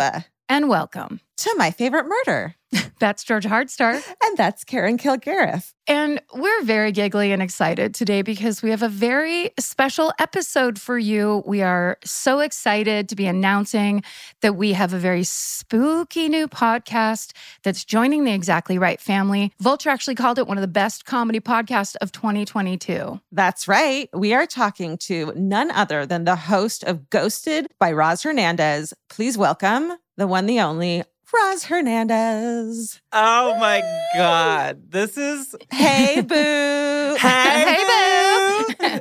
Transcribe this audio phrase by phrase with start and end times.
[0.00, 1.20] Hello and welcome.
[1.40, 2.54] to my favorite murder.
[3.00, 4.02] That's Georgia Hardstark.
[4.24, 5.72] And that's Karen Kilgariff.
[5.86, 10.98] And we're very giggly and excited today because we have a very special episode for
[10.98, 11.42] you.
[11.46, 14.02] We are so excited to be announcing
[14.42, 17.32] that we have a very spooky new podcast
[17.62, 19.50] that's joining the Exactly Right family.
[19.60, 23.18] Vulture actually called it one of the best comedy podcasts of 2022.
[23.32, 24.10] That's right.
[24.12, 28.92] We are talking to none other than the host of Ghosted by Roz Hernandez.
[29.08, 33.00] Please welcome the one, the only, Roz Hernandez.
[33.10, 33.80] Oh my
[34.14, 34.82] God.
[34.90, 35.56] This is.
[35.72, 37.16] Hey, boo.
[37.18, 38.98] Hey, Hey, boo.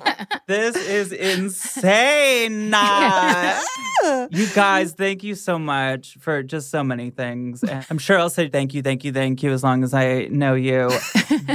[0.48, 2.68] this is insane.
[4.32, 7.64] you guys, thank you so much for just so many things.
[7.64, 10.28] And I'm sure I'll say thank you, thank you, thank you as long as I
[10.32, 10.90] know you.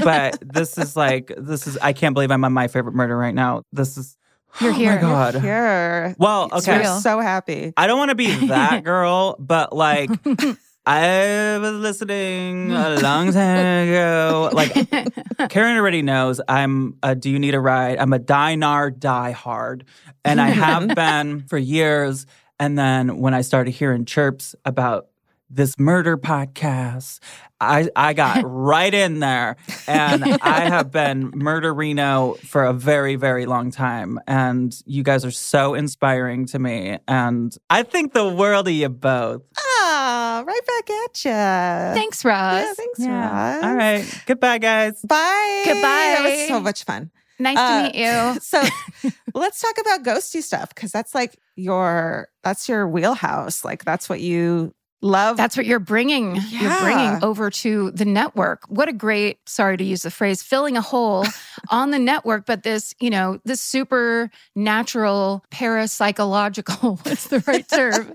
[0.04, 3.34] But this is like, this is, I can't believe I'm on my favorite murder right
[3.34, 3.62] now.
[3.72, 4.18] This is.
[4.60, 4.94] You're oh here.
[4.97, 5.34] my God.
[5.36, 6.14] Here.
[6.19, 6.78] Well, okay.
[6.78, 7.72] We're so happy.
[7.77, 10.10] I don't want to be that girl, but like
[10.86, 14.50] I was listening a long time ago.
[14.52, 14.72] Like
[15.50, 17.98] Karen already knows I'm a do you need a ride?
[17.98, 19.87] I'm a Dinar die hard.
[20.25, 22.26] And I have been for years.
[22.60, 25.09] And then when I started hearing chirps about
[25.50, 27.21] this murder podcast,
[27.69, 29.56] I, I got right in there.
[29.86, 34.19] And I have been Murderino for a very, very long time.
[34.26, 36.98] And you guys are so inspiring to me.
[37.08, 39.42] And I think the world of you both.
[39.58, 41.30] Ah, right back at you.
[42.00, 42.34] Thanks, Roz.
[42.34, 43.64] Yeah, thanks, Roz.
[43.64, 44.22] All right.
[44.26, 45.00] Goodbye, guys.
[45.03, 45.62] Bye.
[45.64, 45.80] Goodbye.
[45.82, 47.10] That was so much fun.
[47.38, 48.41] Nice Uh, to meet you.
[48.41, 48.62] So
[49.34, 53.64] let's talk about ghosty stuff because that's like your that's your wheelhouse.
[53.64, 54.72] Like that's what you
[55.03, 55.37] love.
[55.37, 56.37] That's what you're bringing.
[56.49, 58.62] You're bringing over to the network.
[58.69, 61.27] What a great, sorry to use the phrase, filling a hole
[61.71, 68.12] on the network, but this, you know, this super natural parapsychological, what's the right term,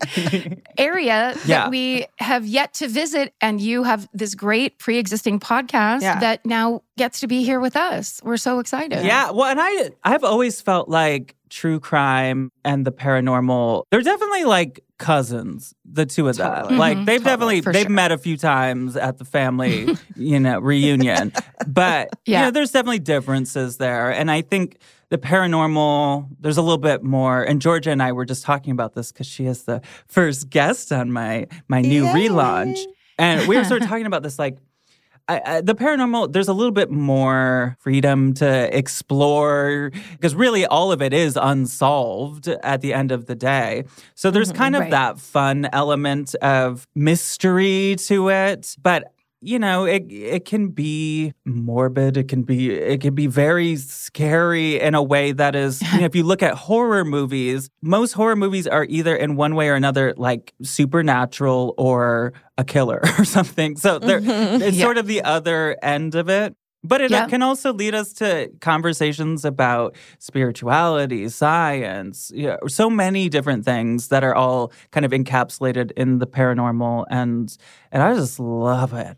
[0.77, 1.63] area Yeah.
[1.63, 3.33] that we have yet to visit.
[3.41, 6.19] And you have this great pre existing podcast Yeah.
[6.19, 8.19] that now gets to be here with us.
[8.23, 9.05] We're so excited.
[9.05, 9.31] Yeah.
[9.31, 14.81] Well, and I I've always felt like true crime and the paranormal, they're definitely like
[14.97, 16.53] cousins, the two of them.
[16.53, 16.77] Totally.
[16.77, 17.05] Like Mhm.
[17.05, 17.89] they've Totally, definitely they've sure.
[17.89, 21.31] met a few times at the family, you know, reunion.
[21.67, 22.43] But Yeah.
[22.45, 24.11] yeah, there's definitely differences there.
[24.11, 24.77] And I think
[25.09, 27.41] the paranormal, there's a little bit more.
[27.43, 30.91] And Georgia and I were just talking about this because she is the first guest
[30.91, 32.27] on my my new Yay.
[32.27, 32.79] relaunch.
[33.17, 34.57] And we were sort of talking about this like
[35.29, 40.91] I, I, the paranormal, there's a little bit more freedom to explore because really all
[40.91, 43.83] of it is unsolved at the end of the day.
[44.15, 44.91] So there's mm-hmm, kind of right.
[44.91, 48.75] that fun element of mystery to it.
[48.81, 52.17] But you know, it it can be morbid.
[52.17, 55.81] It can be it can be very scary in a way that is.
[55.93, 59.55] You know, if you look at horror movies, most horror movies are either in one
[59.55, 63.77] way or another like supernatural or a killer or something.
[63.77, 64.61] So they're, mm-hmm.
[64.61, 64.83] it's Yeah.
[64.85, 66.55] sort of the other end of it.
[66.83, 67.27] But it uh, Yeah.
[67.27, 74.07] can also lead us to conversations about spirituality, science, you know, so many different things
[74.09, 77.55] that are all kind of encapsulated in the paranormal, and
[77.91, 79.17] and I just love it.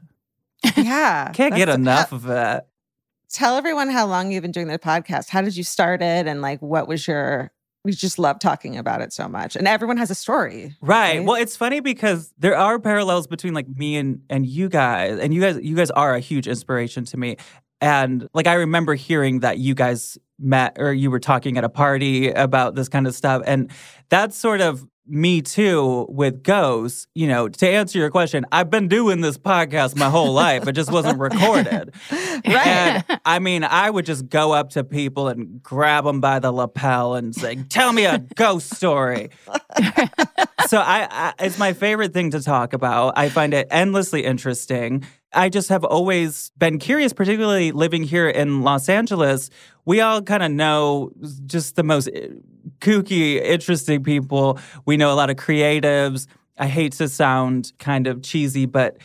[0.77, 1.31] Yeah.
[1.33, 2.65] Can't get uh, enough how- of it.
[3.29, 5.29] tell everyone how long you've been doing the podcast.
[5.29, 6.27] How did you start it?
[6.27, 7.51] And like what was your
[7.83, 9.55] we just love talking about it so much.
[9.55, 10.75] And everyone has a story.
[10.81, 11.17] Right.
[11.17, 11.25] Right.
[11.25, 15.33] Well, it's funny because there are parallels between like me and and you guys, and
[15.33, 17.37] you guys you guys are a huge inspiration to me.
[17.79, 21.69] And like I remember hearing that you guys met or you were talking at a
[21.69, 23.71] party about this kind of stuff, and
[24.09, 27.07] that's sort of me too with ghosts.
[27.13, 30.67] You know, to answer your question, I've been doing this podcast my whole life.
[30.67, 31.93] It just wasn't recorded.
[32.11, 32.45] Right.
[32.45, 36.51] And I mean, I would just go up to people and grab them by the
[36.51, 39.29] lapel and say, "Tell me a ghost story."
[40.67, 43.17] so I, I, it's my favorite thing to talk about.
[43.17, 45.05] I find it endlessly interesting.
[45.33, 49.49] I just have always been curious, particularly living here in Los Angeles.
[49.85, 51.11] We all kind of know
[51.45, 52.27] just the most eh,
[52.81, 54.59] kooky, interesting people.
[54.85, 56.27] We know a lot of creatives.
[56.57, 58.97] I hate to sound kind of cheesy, but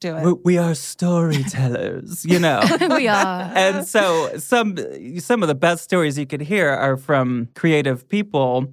[0.00, 0.24] Do it.
[0.24, 2.62] we, we are storytellers, you know.
[2.90, 3.52] we are.
[3.54, 4.76] and so some
[5.18, 8.72] some of the best stories you could hear are from creative people.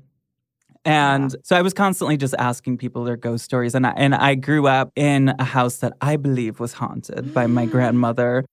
[0.85, 3.73] And so I was constantly just asking people their ghost stories.
[3.73, 7.47] And I, and I grew up in a house that I believe was haunted by
[7.47, 7.71] my mm.
[7.71, 8.45] grandmother.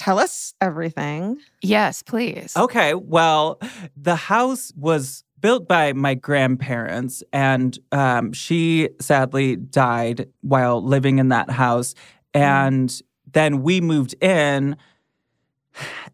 [0.00, 1.36] Tell us everything.
[1.60, 2.56] yes, please.
[2.56, 3.60] Okay, well,
[3.94, 11.28] the house was built by my grandparents, and um, she sadly died while living in
[11.28, 11.94] that house.
[12.32, 12.90] And
[13.30, 14.78] then we moved in.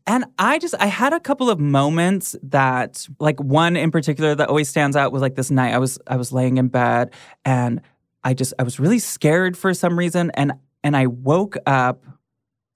[0.04, 4.48] And I just, I had a couple of moments that, like one in particular that
[4.48, 7.12] always stands out was like this night I was, I was laying in bed
[7.44, 7.82] and
[8.24, 10.32] I just, I was really scared for some reason.
[10.34, 12.04] And, and I woke up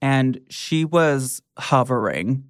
[0.01, 2.45] and she was hovering.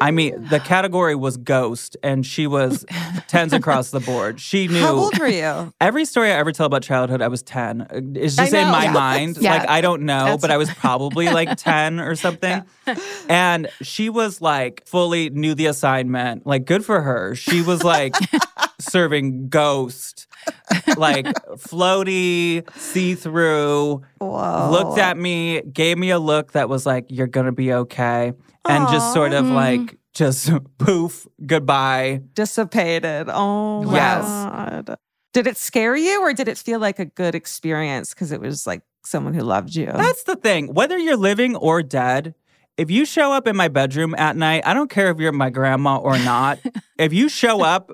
[0.00, 0.64] I mean, the hmm.
[0.64, 2.84] category was ghost, and she was
[3.28, 4.40] tens across the board.
[4.40, 5.72] She knew How old were you?
[5.80, 7.22] every story I ever tell about childhood.
[7.22, 7.82] I was ten.
[7.82, 8.92] Uh, it's just in my Yeah.
[8.92, 9.38] mind.
[9.46, 9.58] Yeah.
[9.58, 12.64] Like I don't know, That's- but I was probably like ten or something.
[13.28, 16.46] And she was like fully knew the assignment.
[16.46, 17.36] Like good for her.
[17.36, 18.16] She was like
[18.80, 20.26] serving ghost,
[20.96, 21.26] like
[21.56, 27.52] floaty, see through looked at me, gave me a look that was like, "You're gonna
[27.52, 28.32] be okay,"
[28.68, 29.54] and just sort of Aw.
[29.54, 32.20] like just poof, goodbye.
[32.34, 33.28] dissipated.
[33.30, 34.24] Oh my Yes.
[34.24, 34.96] god.
[35.32, 38.66] Did it scare you or did it feel like a good experience because it was
[38.66, 39.86] like someone who loved you?
[39.86, 40.72] That's the thing.
[40.72, 42.34] Whether you're living or dead,
[42.78, 45.50] if you show up in my bedroom at night, I don't care if you're my
[45.50, 46.58] grandma or not.
[46.98, 47.90] if you show up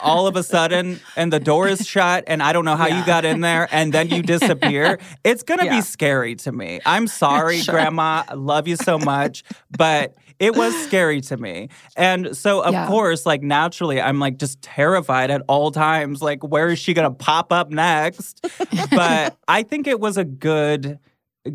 [0.00, 2.98] all of a sudden and the door is shut and I don't know how Yeah.
[3.00, 5.76] you got in there and then you disappear, it's going to Yeah.
[5.76, 6.80] be scary to me.
[6.86, 7.74] I'm sorry, Sure.
[7.74, 8.24] grandma.
[8.28, 9.44] I love you so much,
[9.76, 11.68] but it was scary to me.
[11.96, 12.86] And so of Yeah.
[12.86, 17.08] course, like naturally, I'm like just terrified at all times like where is she going
[17.10, 18.46] to pop up next?
[18.94, 20.98] but I think it was a good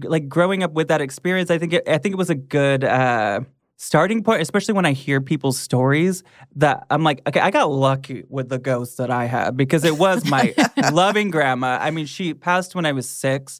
[0.06, 2.84] like growing up with that experience, I think it, I think it was a good
[2.84, 3.42] uh,
[3.84, 6.24] starting point, especially when I hear people's stories.
[6.56, 9.98] That I'm like, okay, I got lucky with the ghost that I had because it
[9.98, 10.56] was my
[10.92, 11.78] loving grandma.
[11.82, 13.60] I mean, she passed when I was six.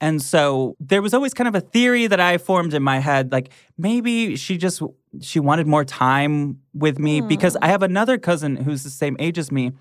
[0.00, 3.32] And so there was always kind of a theory that I formed in my head,
[3.32, 4.82] like maybe she just
[5.20, 7.28] she wanted more time with me hmm.
[7.28, 9.72] because I have another cousin who's the same age as me,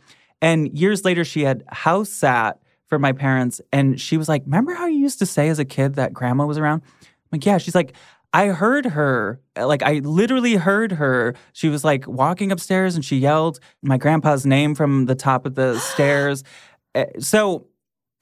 [0.41, 4.73] and years later she had house sat for my parents, and she was like, "Remember
[4.73, 7.57] how you used to say as a kid that grandma was around?" I'm like, "Yeah."
[7.57, 7.93] She's like,
[8.33, 11.35] "I heard her, like I literally heard her.
[11.53, 15.55] She was like walking upstairs, and she yelled my grandpa's name from the top of
[15.55, 16.43] the stairs."
[16.95, 17.67] Uh, So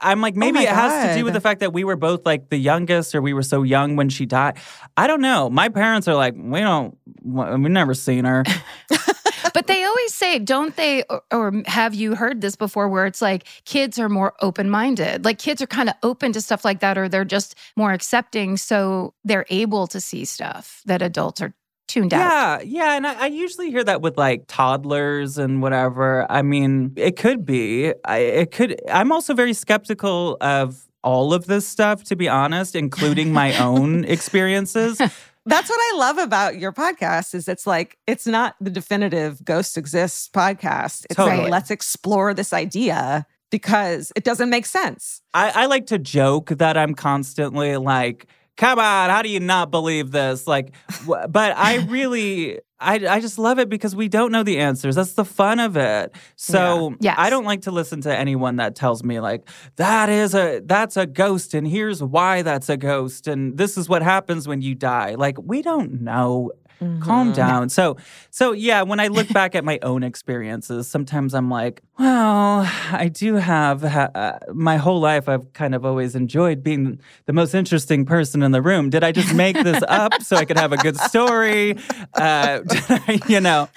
[0.04, 2.26] I'm like, maybe my it has to do with the fact that we were both
[2.26, 4.58] like the youngest, or we were so young when she died.
[4.98, 5.50] I don't know.
[5.50, 8.44] My parents are like, we don't, we've never seen her.
[9.62, 13.22] But they always say, don't they, or, or have you heard this before, where it's
[13.22, 15.24] like kids are more open minded?
[15.24, 18.58] Like kids are kind of open to stuff like that, or they're just more accepting.
[18.58, 21.54] So they're able to see stuff that adults are
[21.88, 22.66] tuned out.
[22.66, 26.26] Yeah, yeah, and I, I usually hear that with like toddlers and whatever.
[26.28, 27.94] I mean, it could be.
[28.04, 28.82] I, it could.
[28.90, 34.06] I'm also very skeptical of all of this stuff, to be honest, including my own
[34.16, 35.00] experiences.
[35.46, 39.78] That's what I love about your podcast is it's like it's not the definitive ghost
[39.78, 41.06] exists podcast.
[41.06, 41.44] It's Totally.
[41.44, 45.22] like let's explore this idea because it doesn't make sense.
[45.34, 48.28] I, I like to joke that I'm constantly like,
[48.58, 50.48] come on, how do you not believe this?
[50.48, 50.74] Like,
[51.06, 54.96] but I really, I, I just love it because we don't know the answers.
[54.96, 56.16] That's the fun of it.
[56.36, 57.12] So Yeah.
[57.12, 57.16] Yes.
[57.18, 60.98] I don't like to listen to anyone that tells me like, that is a, that's
[60.98, 63.28] a ghost and here's why that's a ghost.
[63.28, 65.16] And this is what happens when you die.
[65.16, 66.52] Like, we don't know.
[67.00, 67.70] Calm down.
[67.70, 67.98] So,
[68.32, 73.08] so yeah, when I look back at my own experiences, sometimes I'm like, well, I
[73.08, 75.30] do have uh, my whole life.
[75.30, 78.90] I've kind of always enjoyed being the most interesting person in the room.
[78.90, 81.76] Did I just make this up so I could have a good story?
[82.16, 82.62] Uh,
[83.28, 83.70] you know,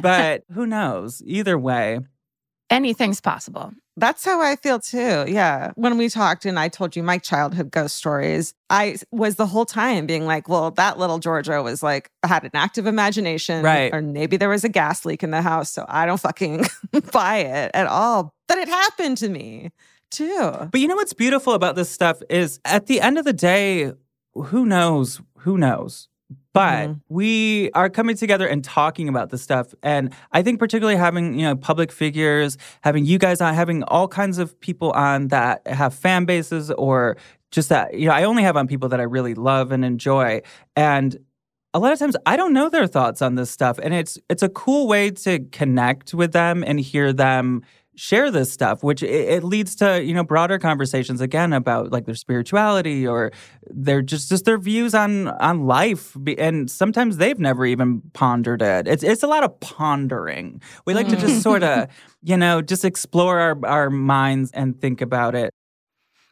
[0.00, 1.22] but who knows?
[1.26, 1.98] Either way,
[2.70, 3.72] Anything's possible.
[3.96, 5.24] That's how I feel too.
[5.28, 5.72] Yeah.
[5.76, 9.64] When we talked and I told you my childhood ghost stories, I was the whole
[9.64, 13.62] time being like, well, that little Georgia was like, had an active imagination.
[13.62, 13.94] Right.
[13.94, 15.70] Or maybe there was a gas leak in the house.
[15.70, 16.66] So I don't fucking
[17.12, 18.34] buy it at all.
[18.48, 19.70] But it happened to me
[20.10, 20.68] too.
[20.70, 23.92] But you know what's beautiful about this stuff is at the end of the day,
[24.34, 25.20] who knows?
[25.38, 26.08] Who knows?
[26.52, 27.00] But Mhm.
[27.08, 29.74] we are coming together and talking about this stuff.
[29.82, 34.06] And I think particularly having, you know, public figures, having you guys on, having all
[34.08, 37.16] kinds of people on that have fan bases or
[37.50, 40.42] just that, you know, I only have on people that I really love and enjoy.
[40.76, 41.16] And
[41.72, 43.78] a lot of times I don't know their thoughts on this stuff.
[43.82, 47.62] And it's it's a cool way to connect with them and hear them
[47.96, 52.06] share this stuff which it, it leads to you know broader conversations again about like
[52.06, 53.30] their spirituality or
[53.70, 56.16] their just just their views on on life.
[56.38, 58.88] And sometimes they've never even pondered it.
[58.88, 60.60] It's it's a lot of pondering.
[60.86, 61.42] We like to just mm.
[61.42, 61.88] sort of
[62.22, 65.52] you know just explore our our minds and think about it.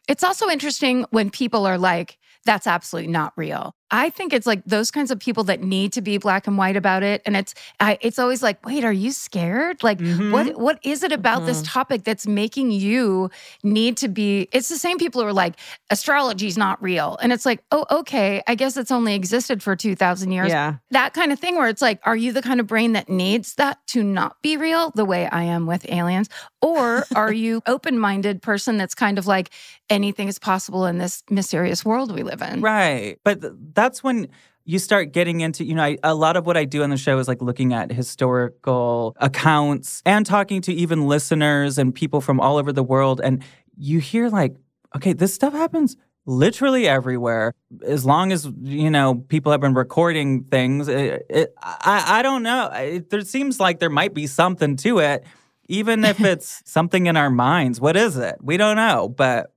[0.09, 3.75] It's also interesting when people are like, that's absolutely not real.
[3.93, 6.77] I think it's like those kinds of people that need to be black and white
[6.77, 7.21] about it.
[7.27, 9.83] And it's I, it's always like, wait, are you scared?
[9.83, 10.33] Like, Mhm.
[10.33, 13.31] what what is it about this topic that's making you
[13.63, 14.49] need to be?
[14.51, 15.55] It's the same people who are like,
[15.91, 19.77] astrology is not real, and it's like, oh, okay, I guess it's only existed for
[19.77, 20.49] two thousand years.
[20.49, 20.77] Yeah.
[20.91, 23.55] That kind of thing where it's like, are you the kind of brain that needs
[23.57, 26.31] that to not be real, the way I am with aliens,
[26.63, 29.51] or are you open minded person that's kind of like
[29.91, 32.63] anything is possible in this mysterious world we live in?
[32.63, 33.19] Right.
[33.23, 34.29] But th- that's when
[34.65, 36.97] you start getting into, you know, I, a lot of what I do on the
[36.97, 42.39] show is like looking at historical accounts and talking to even listeners and people from
[42.41, 43.21] all over the world.
[43.23, 43.43] And
[43.77, 44.55] you hear like,
[44.95, 45.97] okay, this stuff happens
[46.27, 47.55] literally everywhere.
[47.85, 52.45] As long as, you know, people have been recording things, it, it, I, I don't
[52.45, 52.71] know.
[52.73, 55.25] It, there seems like there might be something to it.
[55.69, 58.37] Even if it's something in our minds, what is it?
[58.41, 59.53] We don't know, but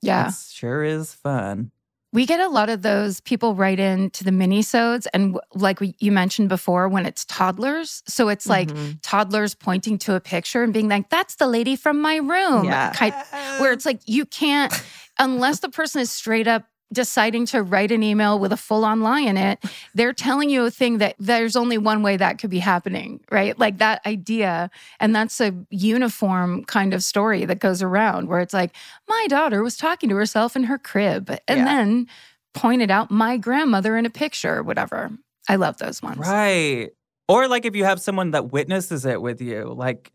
[0.00, 0.28] Yeah.
[0.28, 1.70] it sure is fun.
[2.12, 5.94] We get a lot of those people write in to the mini-sodes and like we,
[5.98, 8.02] you mentioned before, when it's toddlers.
[8.06, 8.98] So it's like Mhm.
[9.02, 12.64] toddlers pointing to a picture and being like, that's the lady from my room.
[12.64, 12.92] Yeah.
[12.94, 13.14] Kind-
[13.60, 14.72] where it's like, you can't,
[15.18, 19.20] unless the person is straight up deciding to write an email with a full-on lie
[19.20, 19.62] in it,
[19.94, 23.58] they're telling you a thing that there's only one way that could be happening, right?
[23.58, 24.70] Like that idea.
[24.98, 28.74] And that's a uniform kind of story that goes around where it's like,
[29.08, 31.64] my daughter was talking to herself in her crib and Yeah.
[31.64, 32.06] then
[32.54, 35.10] pointed out my grandmother in a picture or whatever.
[35.48, 36.18] I love those ones.
[36.18, 36.90] Right.
[37.28, 40.12] Or like if you have someone that witnesses it with you, like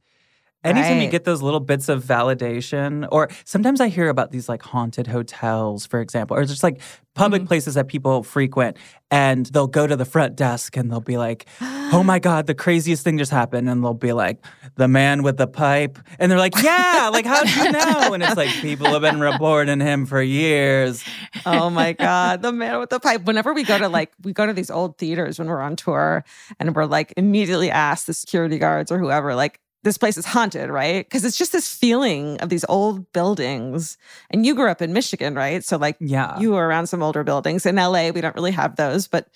[0.63, 4.61] anytime you get those little bits of validation, or sometimes I hear about these like
[4.63, 6.81] haunted hotels, for example, or just like
[7.15, 7.47] public Mm-hmm.
[7.47, 8.75] places that people frequent
[9.11, 12.55] and they'll go to the front desk and they'll be like, oh my God, the
[12.55, 13.69] craziest thing just happened.
[13.69, 14.43] And they'll be like,
[14.77, 15.99] the man with the pipe.
[16.17, 18.13] And they're like, yeah, like, how do you know?
[18.13, 21.03] And it's like, people have been reporting him for years.
[21.45, 24.45] oh my god the man with the pipe whenever we go to like we go
[24.45, 26.23] to these old theaters when we're on tour
[26.59, 30.69] and we're like immediately ask the security guards or whoever like this place is haunted
[30.69, 33.97] right because it's just this feeling of these old buildings
[34.31, 36.39] and you grew up in michigan right so like Yeah.
[36.39, 39.27] you were around some older buildings in la we don't really have those but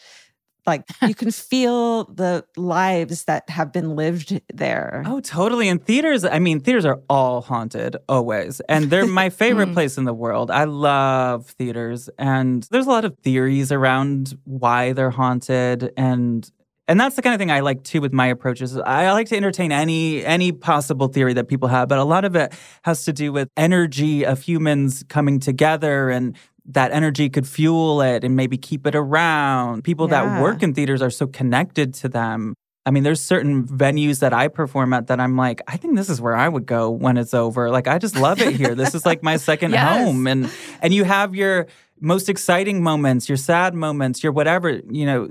[0.65, 5.69] like you can feel the lives that have been lived there Oh, totally.
[5.69, 8.59] And theaters, I mean, theaters are all haunted always.
[8.67, 9.73] And they're my favorite Mm.
[9.73, 10.51] place in the world.
[10.51, 12.09] I love theaters.
[12.19, 15.93] And there's a lot of theories around why they're haunted.
[15.95, 16.51] And
[16.87, 18.77] and that's the kind of thing I like too with my approaches.
[18.77, 22.35] I like to entertain any any possible theory that people have, but a lot of
[22.35, 22.53] it
[22.83, 26.35] has to do with energy of humans coming together and
[26.69, 29.83] that energy could fuel it and maybe keep it around.
[29.83, 30.25] People Yeah.
[30.25, 32.53] that work in theaters are so connected to them.
[32.85, 36.09] I mean, there's certain venues that I perform at that I'm like, I think this
[36.09, 37.69] is where I would go when it's over.
[37.69, 38.75] Like, I just love it here.
[38.75, 40.05] this is like my second Yes.
[40.05, 40.49] home, and
[40.81, 41.67] and you have your
[41.99, 44.69] most exciting moments, your sad moments, your whatever.
[44.89, 45.29] You know,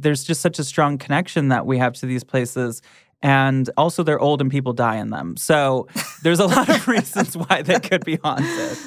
[0.00, 2.82] there's just such a strong connection that we have to these places.
[3.20, 5.36] And also, they're old and people die in them.
[5.36, 5.88] So
[6.22, 8.78] there's a lot of reasons why they could be haunted.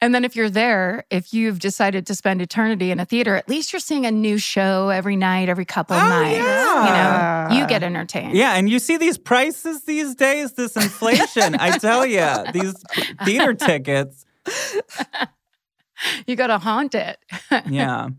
[0.00, 3.48] And then if you're there, if you've decided to spend eternity in a theater, at
[3.48, 6.38] least you're seeing a new show every night, every couple of Oh, nights.
[6.38, 7.48] yeah.
[7.48, 8.36] You know, you get entertained.
[8.36, 11.54] Yeah, and you see these prices these days, this inflation.
[11.54, 12.74] I tell you, these
[13.24, 14.24] theater tickets.
[16.26, 17.18] You got to haunt it.
[17.68, 18.08] Yeah.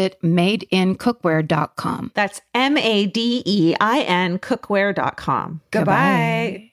[0.23, 2.11] madeincookware.com.
[2.13, 5.61] That's M A D E I N cookware.com.
[5.71, 6.71] Goodbye.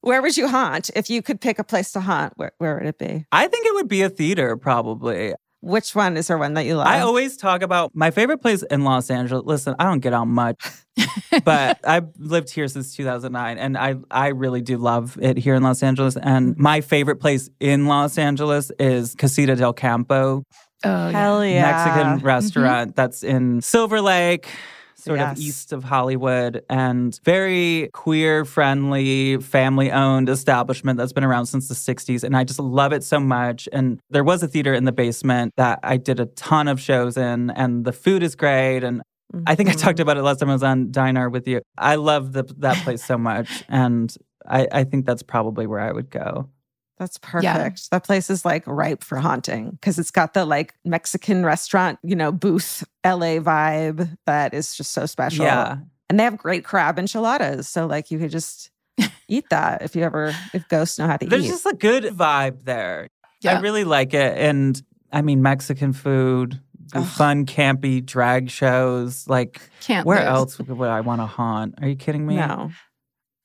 [0.00, 2.34] Where would you haunt if you could pick a place to haunt?
[2.36, 3.24] Where, where would it be?
[3.32, 5.32] I think it would be a theater, probably.
[5.64, 6.86] Which one is there one that you love?
[6.86, 9.44] I always talk about my favorite place in Los Angeles.
[9.46, 10.62] Listen, I don't get out much,
[11.44, 15.62] but I've lived here since 2009, and I I really do love it here in
[15.62, 16.18] Los Angeles.
[16.18, 20.42] And my favorite place in Los Angeles is Casita del Campo.
[20.84, 21.62] Oh, Hell yeah.
[21.62, 22.26] Mexican mm-hmm.
[22.26, 24.48] restaurant that's in Silver Lake,
[24.96, 25.38] sort Yes.
[25.38, 31.68] of east of Hollywood, and very queer friendly, family owned establishment that's been around since
[31.68, 32.24] the 60s.
[32.24, 33.68] And I just love it so much.
[33.72, 37.16] And there was a theater in the basement that I did a ton of shows
[37.16, 38.84] in, and the food is great.
[38.84, 39.02] And
[39.46, 40.02] I think I talked mm-hmm.
[40.02, 41.60] about it last time I was on Diner with you.
[41.76, 43.64] I love the, that place so much.
[43.68, 44.14] And
[44.46, 46.48] I, I think that's probably where I would go.
[46.98, 47.90] That's perfect.
[47.90, 52.14] That place is like ripe for haunting because it's got the like Mexican restaurant, you
[52.14, 55.44] know, booth LA vibe that is just so special.
[55.44, 55.78] Yeah.
[56.08, 57.68] And they have great crab enchiladas.
[57.68, 58.70] So like you could just
[59.28, 61.48] eat that if you ever if ghosts know how to There's eat.
[61.48, 63.08] There's just a good vibe there.
[63.40, 63.58] Yeah.
[63.58, 64.38] I really like it.
[64.38, 64.80] And
[65.12, 66.60] I mean, Mexican food,
[66.92, 69.28] fun, campy drag shows.
[69.28, 71.74] Like, Can't where else would I want to haunt?
[71.80, 72.36] Are you kidding me?
[72.36, 72.70] no.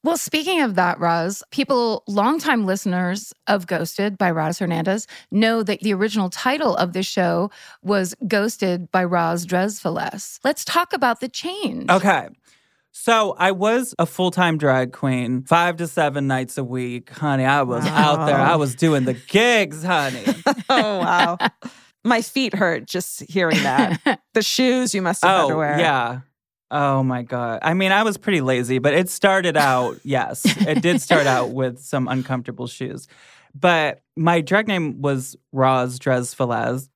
[0.02, 5.82] Well, speaking of that, Roz, people, longtime listeners of Ghosted by Roz Hernandez, know that
[5.82, 10.40] the original title of the show was Ghosted by Roz Drezfalez.
[10.44, 11.90] Let's talk about the change.
[11.90, 12.30] Okay.
[12.92, 17.10] So I was a full time drag queen, five to seven nights a week.
[17.12, 18.38] Honey, I was out there.
[18.38, 20.26] I was doing the gigs, honey.
[20.72, 21.38] Oh wow.
[22.04, 24.22] My feet hurt just hearing that.
[24.34, 25.80] the shoes you must have had to oh, wear.
[25.80, 26.20] yeah.
[26.72, 27.60] Oh my God.
[27.64, 31.52] I mean, I was pretty lazy, but it started out, yes, it did start out
[31.52, 33.08] with some uncomfortable shoes.
[33.56, 36.88] But my drag name was Roz Drezfalez.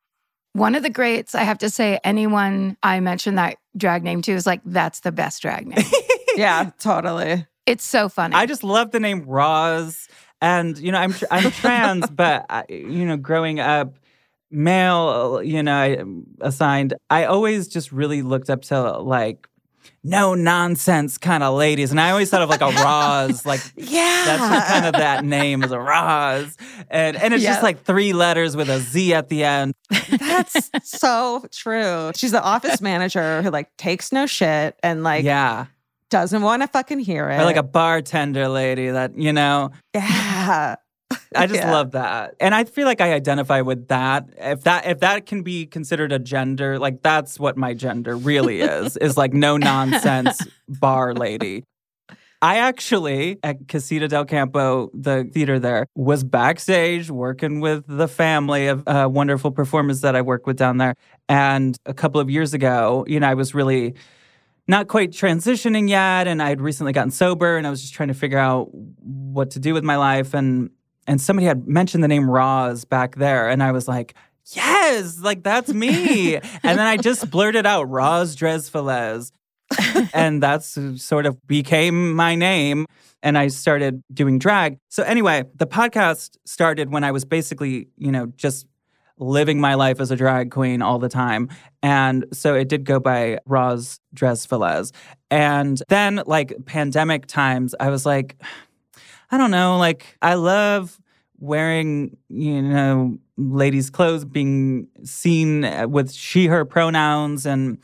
[0.53, 4.31] One of the greats, I have to say, anyone I mention that drag name to
[4.33, 5.83] is like, that's the best drag name.
[6.35, 7.45] Yeah, totally.
[7.67, 8.33] it's so funny.
[8.33, 10.07] I just love the name Roz.
[10.41, 13.93] And, you know, I'm, tr- I'm trans, but, I, you know, growing up,
[14.49, 16.03] male, you know, I-
[16.41, 19.47] assigned, I always just really looked up to like,
[20.03, 21.91] no nonsense kind of ladies.
[21.91, 24.23] And I always thought of like a Roz, like Yeah.
[24.25, 26.55] That's kind of that name is a Roz.
[26.89, 27.51] And and it's Yeah.
[27.51, 29.73] just like three letters with a Z at the end.
[30.19, 32.11] That's so true.
[32.15, 35.67] She's the office manager who like takes no shit and like yeah.
[36.09, 37.39] doesn't want to fucking hear it.
[37.39, 40.75] Or like a bartender lady that, you know, yeah.
[41.35, 41.71] I just Yeah.
[41.71, 42.35] love that.
[42.39, 44.29] And I feel like I identify with that.
[44.37, 48.61] If that if that can be considered a gender, like that's what my gender really
[48.61, 51.63] is, is like no nonsense bar lady.
[52.41, 58.67] I actually, at Casita del Campo, the theater there, was backstage working with the family
[58.67, 60.95] of uh, wonderful performers that I work with down there.
[61.29, 63.93] And a couple of years ago, you know, I was really
[64.67, 66.27] not quite transitioning yet.
[66.27, 69.51] And I had recently gotten sober and I was just trying to figure out what
[69.51, 70.33] to do with my life.
[70.33, 70.69] And
[71.07, 73.49] and somebody had mentioned the name Roz back there.
[73.49, 74.15] And I was like,
[74.51, 76.35] yes, like that's me.
[76.35, 79.31] and then I just blurted out Roz Drezfalez.
[80.13, 82.85] and that's sort of became my name.
[83.21, 84.77] And I started doing drag.
[84.89, 88.67] So anyway, the podcast started when I was basically, you know, just
[89.17, 91.49] living my life as a drag queen all the time.
[91.81, 94.91] And so it did go by Roz Drezfalez.
[95.29, 98.37] And then, like, pandemic times, I was like,
[99.33, 100.99] I don't know, like, I love
[101.39, 107.79] wearing, you know, ladies' clothes, being seen with she, her pronouns and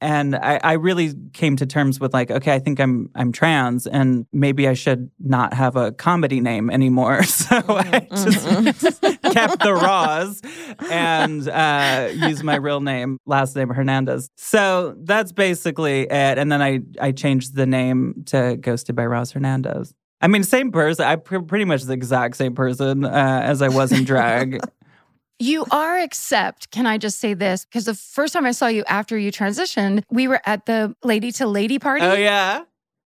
[0.00, 3.86] and I, I, really came to terms with like, okay, I think I'm I'm trans,
[3.86, 7.22] and maybe I should not have a comedy name anymore.
[7.26, 8.64] So I mm-hmm.
[8.64, 9.00] just
[9.34, 10.42] kept the Roz
[10.90, 14.28] and uh, used my real name, last name Hernandez.
[14.36, 16.10] So that's basically it.
[16.10, 19.94] And then I I changed the name to Ghosted by Roz Hernandez.
[20.20, 21.06] I mean, same person.
[21.06, 24.60] I'm pretty much the exact same person uh, as I was in drag.
[25.38, 27.66] You are, except, can I just say this?
[27.66, 31.30] Because the first time I saw you after you transitioned, we were at the Lady
[31.32, 32.06] to Lady party.
[32.06, 32.62] Oh, yeah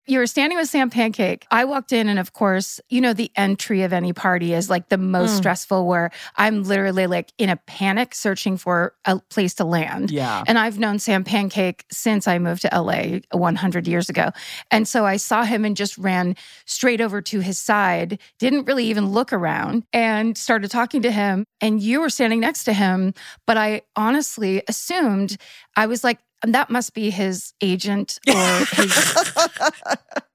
[0.07, 1.45] you were standing with Sam Pancake.
[1.51, 4.89] I walked in, and of course, you know, the entry of any party is like
[4.89, 5.37] the most mm.
[5.37, 10.09] stressful, where I'm literally like in a panic searching for a place to land.
[10.09, 10.43] Yeah.
[10.47, 14.31] And I've known Sam Pancake since I moved to LA 100 years ago.
[14.71, 18.85] And so I saw him and just ran straight over to his side, didn't really
[18.85, 21.43] even look around, and started talking to him.
[21.59, 23.13] And you were standing next to him.
[23.45, 25.37] But I honestly assumed,
[25.75, 28.93] I was like, that must be his agent or his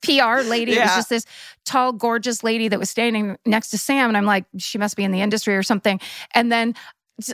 [0.02, 0.72] PR lady.
[0.72, 0.80] Yeah.
[0.80, 1.26] It was just this
[1.64, 4.08] tall, gorgeous lady that was standing next to Sam.
[4.08, 6.00] And I'm like, she must be in the industry or something.
[6.34, 6.74] And then,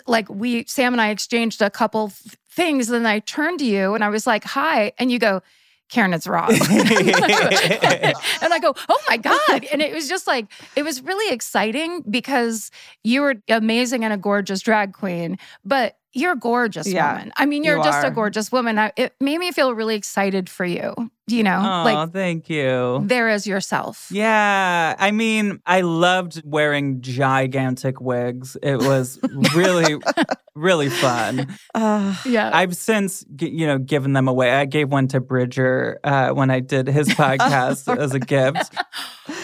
[0.06, 2.12] like, we, Sam and I exchanged a couple
[2.50, 2.90] things.
[2.90, 4.92] And then I turned to you and I was like, hi.
[4.98, 5.42] And you go,
[5.88, 6.50] Karen, it's Rob.
[6.50, 9.64] and I go, oh my God.
[9.72, 12.70] And it was just like, it was really exciting because
[13.02, 17.32] you were amazing and a gorgeous drag queen, but you're a gorgeous yeah, woman.
[17.36, 18.06] I mean, you're you just are.
[18.06, 18.78] a gorgeous woman.
[18.78, 20.94] I, it made me feel really excited for you.
[21.26, 23.02] You know, oh, like thank you.
[23.04, 24.08] There is yourself.
[24.10, 28.56] Yeah, I mean, I loved wearing gigantic wigs.
[28.62, 29.20] It was
[29.54, 30.00] really,
[30.54, 31.54] really fun.
[31.74, 34.52] Uh, yeah, I've since you know given them away.
[34.52, 38.74] I gave one to Bridger uh, when I did his podcast as a gift.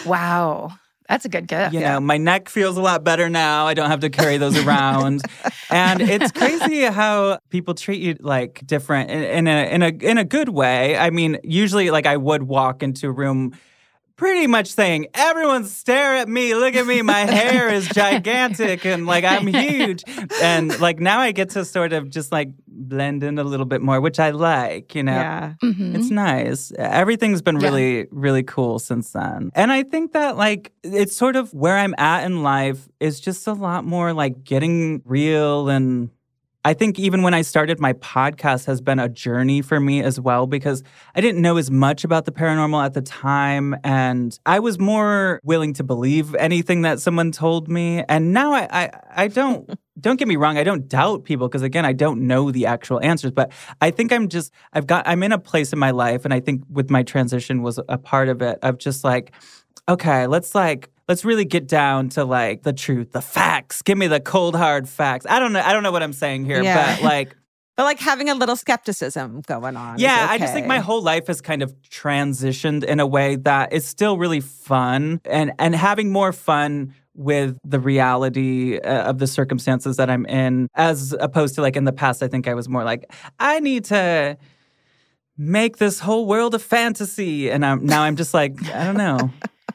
[0.05, 0.71] Wow.
[1.07, 1.73] That's a good gift.
[1.73, 3.67] You know, my neck feels a lot better now.
[3.67, 5.21] I don't have to carry those around.
[5.69, 10.17] and it's crazy how people treat you like different in, in a in a in
[10.17, 10.97] a good way.
[10.97, 13.55] I mean, usually like I would walk into a room
[14.15, 19.05] pretty much saying, everyone stare at me, look at me, my hair is gigantic and
[19.05, 20.03] like I'm huge.
[20.41, 23.81] And like now I get to sort of just like blend in a little bit
[23.81, 25.13] more, which I like, you know.
[25.13, 25.53] Yeah.
[25.63, 25.95] Mm-hmm.
[25.95, 26.71] It's nice.
[26.77, 27.67] Everything's been yeah.
[27.67, 29.51] really, really cool since then.
[29.53, 33.47] And I think that like it's sort of where I'm at in life is just
[33.47, 36.09] a lot more like getting real and
[36.65, 40.19] I think even when I started my podcast has been a journey for me as
[40.19, 40.81] well because
[41.13, 45.39] I didn't know as much about the paranormal at the time and I was more
[45.43, 48.03] willing to believe anything that someone told me.
[48.09, 51.61] And now I I, I don't don't get me wrong I don't doubt people because
[51.61, 55.21] again I don't know the actual answers but I think I'm just I've got I'm
[55.21, 58.27] in a place in my life and I think with my transition was a part
[58.27, 59.33] of it of just like
[59.87, 63.81] okay let's like let's really get down to like the truth, the facts.
[63.81, 65.25] Give me the cold hard facts.
[65.29, 65.61] I don't know.
[65.61, 66.95] I don't know what I'm saying here, yeah.
[66.95, 67.35] but like.
[67.77, 69.99] But like having a little skepticism going on.
[69.99, 70.33] Yeah, okay.
[70.33, 73.85] I just think my whole life has kind of transitioned in a way that is
[73.85, 79.97] still really fun and and having more fun with the reality uh, of the circumstances
[79.97, 82.85] that I'm in as opposed to like in the past I think I was more
[82.85, 84.37] like I need to
[85.37, 89.31] make this whole world a fantasy and I'm now I'm just like I don't know.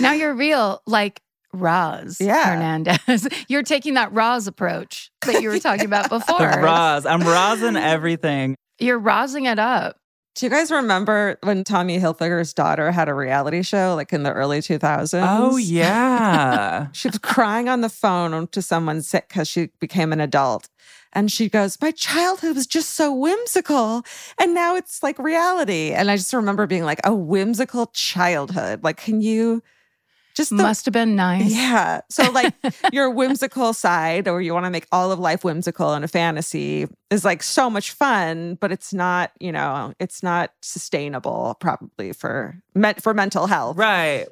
[0.00, 1.20] Now you're real, like
[1.52, 2.54] Roz yeah.
[2.54, 3.28] Hernandez.
[3.48, 6.38] You're taking that Roz approach that you were talking about before.
[6.38, 7.06] Roz.
[7.06, 8.56] I'm Rozing everything.
[8.78, 9.96] You're Rozing it up.
[10.34, 14.32] Do you guys remember when Tommy Hilfiger's daughter had a reality show like in the
[14.32, 15.24] early 2000s?
[15.26, 16.88] Oh, yeah.
[16.92, 20.68] she was crying on the phone to someone sick because she became an adult.
[21.14, 24.02] And she goes, My childhood was just so whimsical.
[24.38, 25.92] And now it's like reality.
[25.92, 28.84] And I just remember being like, A whimsical childhood.
[28.84, 29.62] Like, can you
[30.36, 31.52] just the, Must have been nice.
[31.52, 32.02] yeah.
[32.10, 32.54] So like
[32.92, 36.86] your whimsical side, or you want to make all of life whimsical and a fantasy,
[37.10, 42.60] is like so much fun, but it's not, you know, it's not sustainable probably for
[42.74, 43.76] me- for mental health.
[43.76, 44.26] Right.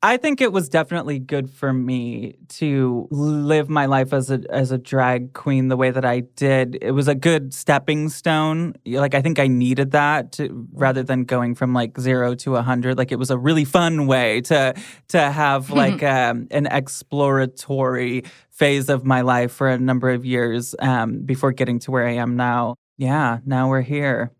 [0.00, 4.70] I think it was definitely good for me to live my life as a as
[4.70, 6.78] a drag queen the way that I did.
[6.80, 8.74] It was a good stepping stone.
[8.86, 12.62] Like I think I needed that to, rather than going from like 0 to a
[12.62, 12.96] 100.
[12.96, 14.74] Like it was a really fun way to
[15.08, 20.76] to have like um, an exploratory phase of my life for a number of years
[20.78, 22.76] um, before getting to where I am now.
[22.98, 24.30] Yeah, now we're here.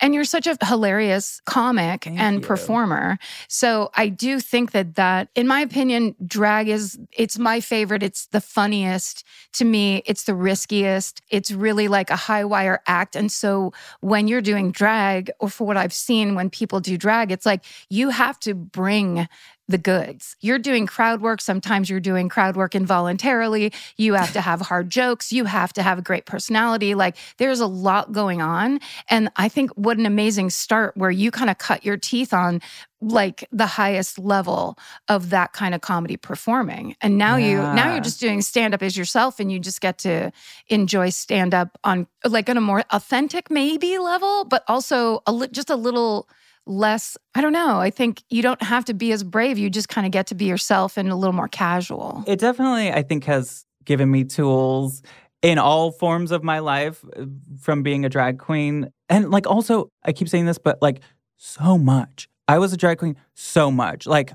[0.00, 2.46] And you're such a hilarious comic Thank and you.
[2.46, 3.18] performer.
[3.48, 8.02] So I do think that that in my opinion drag is it's my favorite.
[8.02, 10.02] It's the funniest to me.
[10.04, 11.22] It's the riskiest.
[11.30, 13.16] It's really like a high wire act.
[13.16, 17.32] And so when you're doing drag or for what I've seen when people do drag,
[17.32, 19.28] it's like you have to bring
[19.68, 20.36] the goods.
[20.40, 21.40] You're doing crowd work.
[21.40, 23.72] Sometimes you're doing crowd work involuntarily.
[23.96, 25.32] You have to have hard jokes.
[25.32, 26.94] You have to have a great personality.
[26.94, 28.80] Like there's a lot going on.
[29.10, 32.60] And I think what an amazing start where you kind of cut your teeth on
[33.00, 36.96] like the highest level of that kind of comedy performing.
[37.00, 39.98] And now you now you're just doing stand up as yourself and you just get
[39.98, 40.32] to
[40.68, 45.48] enjoy stand up on like on a more authentic maybe level, but also a li-
[45.48, 46.28] just a little
[46.66, 49.88] less i don't know i think you don't have to be as brave you just
[49.88, 53.24] kind of get to be yourself and a little more casual It definitely, I think,
[53.24, 55.02] has given me tools
[55.42, 57.26] in all forms of my life uh,
[57.60, 58.90] from being a drag queen.
[59.08, 61.00] And like, also, I keep saying this, but like,
[61.36, 62.28] so much.
[62.48, 64.06] I was a drag queen so much.
[64.06, 64.32] Like,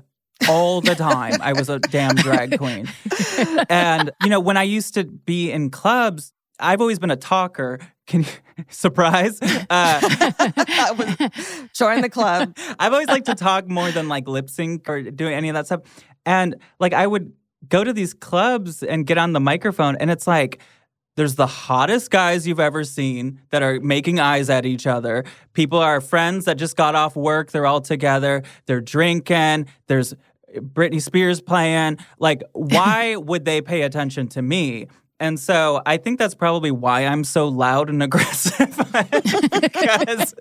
[0.48, 2.88] all the time, I was a damn drag queen.
[3.68, 7.78] And, you know, when I used to be in clubs, I've always been a talker.
[8.06, 8.28] Can you
[8.68, 9.38] surprise?
[9.68, 10.00] Uh,
[10.98, 12.56] was- Join the club.
[12.78, 15.66] I've always liked to talk more than like lip sync or doing any of that
[15.66, 15.80] stuff.
[16.24, 17.32] And like I would
[17.68, 20.60] go to these clubs and get on the microphone, and it's like
[21.16, 25.24] there's the hottest guys you've ever seen that are making eyes at each other.
[25.52, 30.14] People are friends that just got off work, they're all together, they're drinking, there's
[30.56, 31.98] Britney Spears playing.
[32.18, 34.86] Like, why would they pay attention to me?
[35.22, 40.34] And so I think that's probably why I'm so loud and aggressive because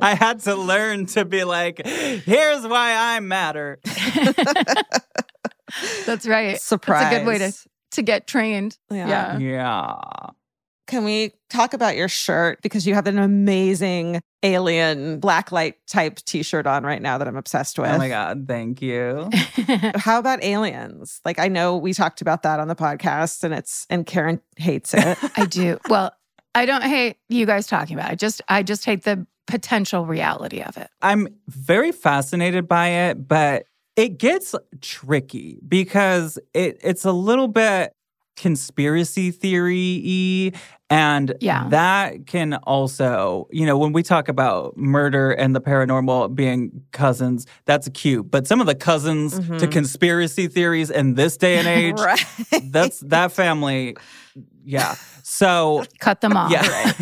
[0.00, 3.78] I had to learn to be like, here's why I matter.
[6.06, 7.02] that's right Surprise.
[7.02, 7.52] that's a good way to
[7.92, 9.36] to get trained Yeah.
[9.36, 10.30] yeah, Yeah.
[10.86, 12.60] Can we talk about your shirt?
[12.62, 17.36] Because you have an amazing alien blacklight type t shirt on right now that I'm
[17.36, 17.90] obsessed with.
[17.90, 18.46] Oh my God.
[18.48, 19.30] Thank you.
[19.94, 21.20] How about aliens?
[21.24, 24.94] Like, I know we talked about that on the podcast and it's, and Karen hates
[24.94, 25.18] it.
[25.36, 26.12] i do well
[26.54, 30.60] i don't hate you guys talking about it just i just hate the potential reality
[30.60, 33.64] of it I'm very fascinated by it, but
[33.96, 37.92] it gets tricky because it it's a little bit
[38.36, 41.68] conspiracy theory y and Yeah.
[41.70, 47.46] that can also you know when we talk about murder and the paranormal being cousins
[47.66, 49.70] that's cute but some of the cousins to Mhm.
[49.72, 52.24] conspiracy theories in this day and age right.
[52.72, 53.96] that's that family
[54.64, 56.92] yeah so cut them off yeah.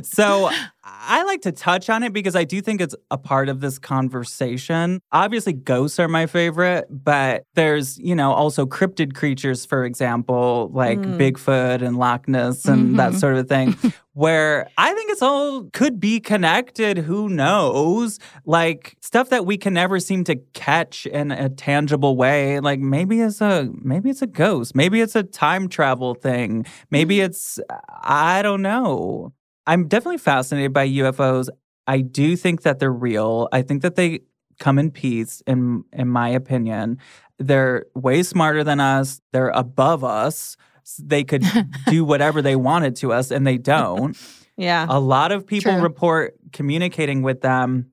[0.02, 0.50] so
[0.82, 3.78] I like to touch on it because I do think it's a part of this
[3.78, 5.00] conversation.
[5.12, 10.98] Obviously, ghosts are my favorite, but there's, you know, also cryptid creatures, for example, like
[10.98, 11.18] Mm.
[11.18, 13.18] Bigfoot and Loch Ness and that Mhm.
[13.20, 13.74] sort of thing,
[14.12, 16.98] where I think it's all could be connected.
[16.98, 18.18] Who knows?
[18.44, 22.60] Like stuff that we can never seem to catch in a tangible way.
[22.60, 24.74] Like maybe it's a maybe it's a ghost.
[24.74, 26.66] Maybe it's a time travel thing.
[26.90, 27.24] Maybe Mm.
[27.26, 27.60] it's
[28.02, 29.32] I don't know.
[29.66, 31.48] I'm definitely fascinated by UFOs.
[31.86, 33.48] I do think that they're real.
[33.52, 34.20] I think that they
[34.58, 36.98] come in peace in in my opinion.
[37.38, 39.20] They're way smarter than us.
[39.32, 40.56] They're above us.
[40.98, 41.44] They could
[41.86, 44.16] do whatever they wanted to us and they don't.
[44.56, 44.84] Yeah.
[44.90, 45.80] A lot of people True.
[45.80, 47.92] report communicating with them,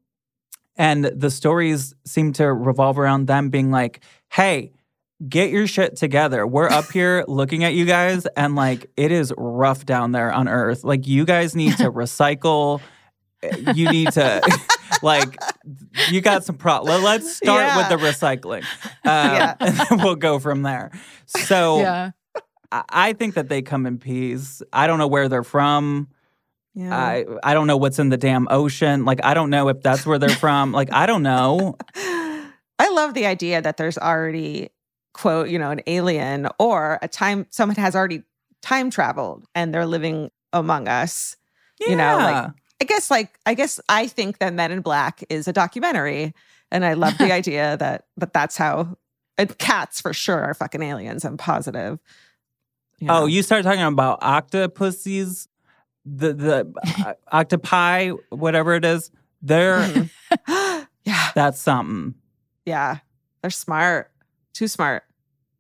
[0.76, 4.74] and the stories seem to revolve around them being like, hey,
[5.28, 6.46] get your shit together.
[6.46, 10.48] We're up here looking at you guys, and like, it is rough down there on
[10.48, 10.84] Earth.
[10.84, 12.82] Like, you guys need to recycle.
[13.74, 14.42] You need to,
[15.04, 15.38] like,
[16.10, 16.82] you got some pro.
[16.82, 17.78] let- Let's start Yeah.
[17.78, 19.56] with the recycling, uh, Yeah.
[19.60, 20.92] and then we'll go from there.
[21.28, 22.12] So, yeah
[22.72, 24.62] I, I think that they come in peace.
[24.74, 26.10] I don't know where they're from.
[26.74, 26.96] yeah.
[26.96, 29.06] I I don't know what's in the damn ocean.
[29.06, 30.72] Like I don't know if that's where they're from.
[30.74, 31.76] Like I don't know.
[31.96, 34.70] I love the idea that there's already
[35.18, 38.24] quote, you know, an alien or a time someone has already
[38.62, 41.36] time traveled and they're living among us.
[41.80, 41.90] Yeah.
[41.90, 45.48] You know, like- I guess like I guess I think that Men in Black is
[45.48, 46.34] a documentary
[46.72, 48.98] and I love the idea that that that's how
[49.58, 51.26] cats for sure are fucking aliens.
[51.26, 51.98] I'm positive.
[53.00, 55.48] You Oh, you start talking about octopuses,
[56.06, 56.74] the the
[57.06, 59.10] uh, octopi, whatever it is.
[59.42, 60.10] They're Mhm.
[61.04, 62.14] yeah, that's something.
[62.66, 62.98] yeah.
[63.42, 64.12] They're smart.
[64.54, 65.04] Too smart.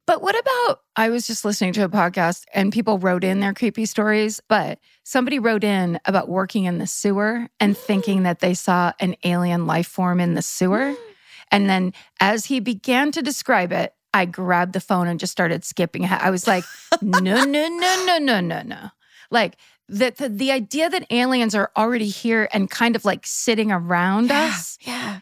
[0.07, 0.79] But what about?
[0.95, 4.79] I was just listening to a podcast and people wrote in their creepy stories, but
[5.03, 9.67] somebody wrote in about working in the sewer and thinking that they saw an alien
[9.67, 10.93] life form in the sewer.
[11.49, 15.63] And then as he began to describe it, I grabbed the phone and just started
[15.63, 16.19] skipping ahead.
[16.21, 16.65] I was like,
[17.01, 18.89] no, no, no, no, no, no, no.
[19.31, 19.55] Like
[19.87, 24.27] the, the, the idea that aliens are already here and kind of like sitting around
[24.29, 24.77] Yeah, us.
[24.81, 25.19] Yeah.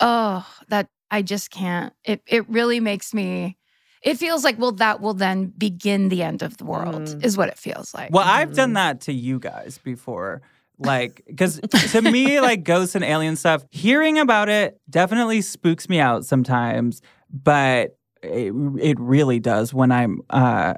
[0.00, 1.94] Oh, that I just can't.
[2.04, 3.56] It it really makes me
[4.04, 7.24] it feels like well that will then begin the end of the world Mm.
[7.24, 8.10] is what it feels like.
[8.12, 8.74] Well, I've done Mhm.
[8.74, 10.42] that to you guys before.
[10.78, 11.60] Like, because
[11.92, 17.00] to me, like ghosts and alien stuff, hearing about it definitely spooks me out sometimes.
[17.32, 20.74] But it, it really does when I'm, uh,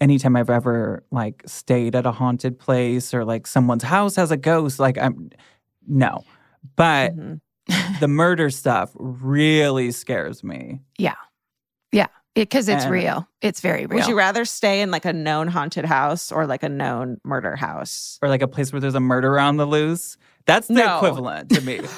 [0.00, 4.36] anytime I've ever like stayed at a haunted place or like someone's house has a
[4.36, 5.30] ghost, like I'm,
[5.86, 6.24] no.
[6.74, 7.40] But Mhm.
[8.00, 10.80] the murder stuff really scares me.
[12.36, 13.28] Because it's And- real.
[13.42, 13.98] It's very real.
[14.00, 17.56] Would you rather stay in like a known haunted house or like a known murder
[17.56, 18.18] house?
[18.22, 20.16] Or like a place where there's a murder on the loose.
[20.46, 20.96] That's the No.
[20.96, 21.80] equivalent to me.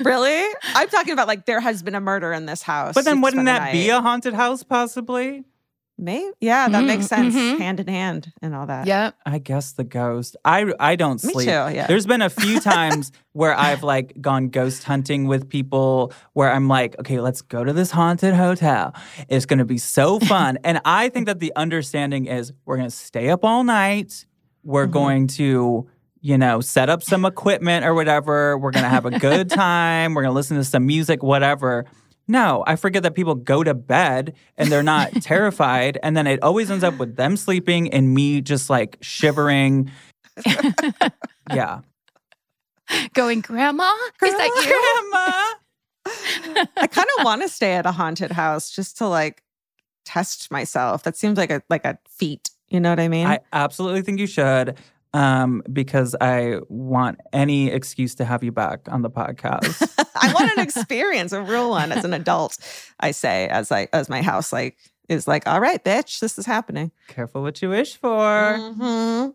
[0.00, 0.44] Really?
[0.74, 2.94] I'm talking about like there has been a murder in this house.
[2.94, 5.44] But then You'd wouldn't spend the that be a haunted house possibly?
[5.96, 6.28] Maybe.
[6.40, 7.34] Yeah, that Mhm, makes sense.
[7.34, 7.58] mhm.
[7.58, 8.86] Hand in hand and all that.
[8.86, 9.12] yeah.
[9.24, 10.36] I guess the ghost.
[10.44, 11.36] I I don't sleep.
[11.36, 11.46] Me sleep.
[11.46, 11.74] too.
[11.76, 11.86] Yeah.
[11.86, 16.66] There's been a few times where I've like gone ghost hunting with people where I'm
[16.66, 18.92] like, okay, let's go to this haunted hotel.
[19.28, 20.58] It's going to be so fun.
[20.64, 24.26] and I think that the understanding is we're going to stay up all night.
[24.64, 24.92] We're Mhm.
[24.92, 25.86] going to,
[26.20, 28.58] you know, set up some equipment or whatever.
[28.58, 30.14] We're going to have a good time.
[30.14, 31.84] We're going to listen to some music, whatever.
[32.26, 35.98] No, I forget that people go to bed and they're not terrified.
[36.02, 39.90] And then it always ends up with them sleeping and me just like shivering.
[41.52, 41.80] Yeah.
[43.12, 43.90] Going, Grandma?
[44.22, 45.04] Is that you?
[45.12, 46.66] Grandma.
[46.76, 49.42] I kind of want to stay at a haunted house just to like
[50.04, 51.02] test myself.
[51.02, 52.50] That seems like a like a feat.
[52.68, 53.26] You know what I mean?
[53.26, 54.78] I absolutely think you should.
[55.14, 59.88] Um, because I want any excuse to have you back on the podcast.
[60.20, 62.58] I want an experience, a real one as an adult.
[62.98, 64.76] I say as I as my house like
[65.08, 66.90] is like, all right, bitch, this is happening.
[67.08, 68.08] Careful what you wish for.
[68.58, 69.34] Mhm.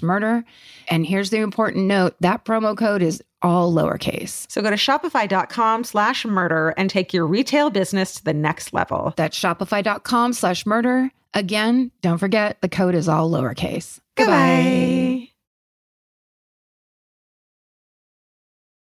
[0.00, 0.44] murder.
[0.88, 4.46] And here's the important note that promo code is all lowercase.
[4.48, 9.12] So go to shopify.com slash murder and take your retail business to the next level.
[9.16, 11.10] That's shopify.com slash murder.
[11.34, 13.98] Again, don't forget the code is all lowercase.
[14.16, 15.28] Goodbye.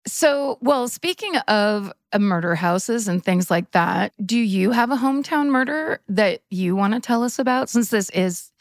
[0.07, 4.95] So, well, speaking of uh, murder houses and things like that, do you have a
[4.95, 8.51] hometown murder that you want to tell us about since this is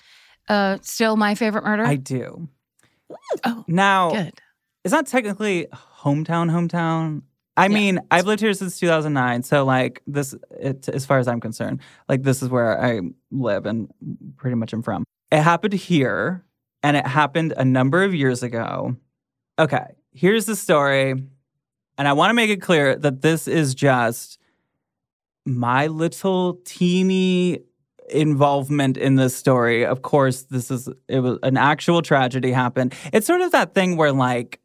[0.48, 1.84] uh, still my favorite murder?
[1.84, 2.48] I do.
[3.44, 4.34] Oh, Now, Good.
[4.84, 7.22] it's not technically hometown, hometown.
[7.56, 7.74] I Yeah.
[7.74, 9.42] mean, I've lived here since 2009.
[9.44, 13.66] So, like, this, it, as far as I'm concerned, like, this is where I live
[13.66, 13.88] and
[14.36, 15.04] pretty much am from.
[15.30, 16.44] It happened here
[16.82, 18.96] and it happened a number of years ago.
[19.58, 21.10] Okay, here's the story.
[21.96, 24.38] And I want to make it clear that this is just
[25.46, 27.60] my little teeny
[28.10, 29.84] involvement in this story.
[29.84, 32.94] Of course, this is it was an actual tragedy happened.
[33.12, 34.60] It's sort of that thing where like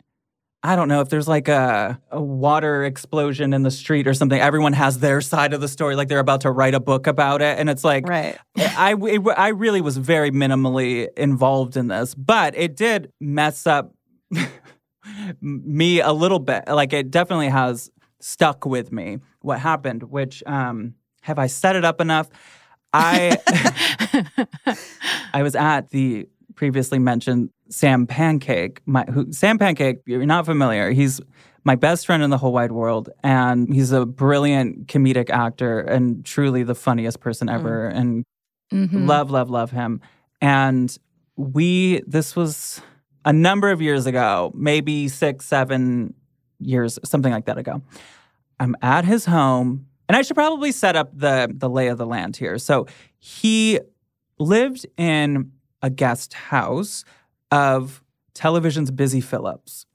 [0.62, 4.39] I don't know if there's like a, a water explosion in the street or something.
[4.39, 7.41] Everyone has their side of the story, like they're about to write a book about
[7.41, 8.38] it, and it's like Right.
[8.58, 13.93] I, it, I really was very minimally involved in this, but it did mess up
[15.41, 16.68] me a little bit.
[16.68, 17.89] Like it definitely has
[18.20, 22.30] stuck with me what happened, which um have I set it up enough?
[22.93, 23.37] I
[25.33, 28.81] I was at the previously mentioned Sam Pancake.
[28.85, 30.91] My who Sam Pancake, you're not familiar.
[30.91, 31.21] He's
[31.63, 36.25] my best friend in the whole wide world and he's a brilliant comedic actor and
[36.25, 38.23] truly the funniest person ever and
[38.71, 39.07] Mhm.
[39.07, 39.99] love love love him
[40.41, 40.95] and
[41.35, 42.81] we this was
[43.25, 46.13] a number of years ago maybe six seven
[46.59, 47.81] years something like that ago
[48.59, 52.05] i'm at his home and i should probably set up the the lay of the
[52.05, 52.86] land here so
[53.20, 53.80] he
[54.39, 55.51] lived in
[55.82, 57.05] a guest house
[57.51, 58.03] of
[58.34, 59.86] television's busy philipps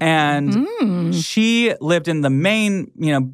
[0.00, 1.12] and Mm.
[1.24, 3.32] she lived in the main, you know,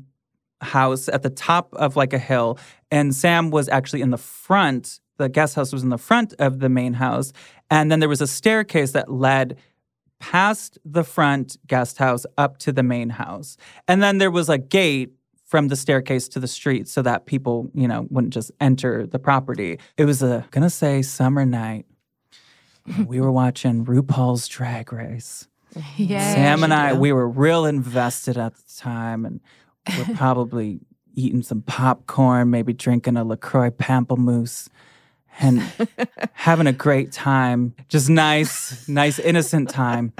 [0.62, 2.58] house at the top of like a hill,
[2.90, 5.00] and Sam was actually in the front.
[5.18, 7.32] The guest house was in the front of the main house,
[7.70, 9.58] and then there was a staircase that led
[10.20, 14.56] past the front guest house up to the main house, and then there was a
[14.56, 15.12] gate
[15.54, 19.20] from the staircase to the street so that people, you know, wouldn't just enter the
[19.20, 19.78] property.
[19.96, 21.86] It was a gonna say summer night.
[23.06, 25.46] we were watching RuPaul's Drag Race.
[25.96, 26.18] Yay.
[26.18, 26.98] Sam and I, do.
[26.98, 29.38] we were real invested at the time, and
[29.96, 30.80] we're probably
[31.14, 34.68] eating some popcorn, maybe drinking a LaCroix pamplemousse,
[35.38, 35.62] and
[36.32, 37.76] having a great time.
[37.88, 40.14] Just nice, nice, innocent time.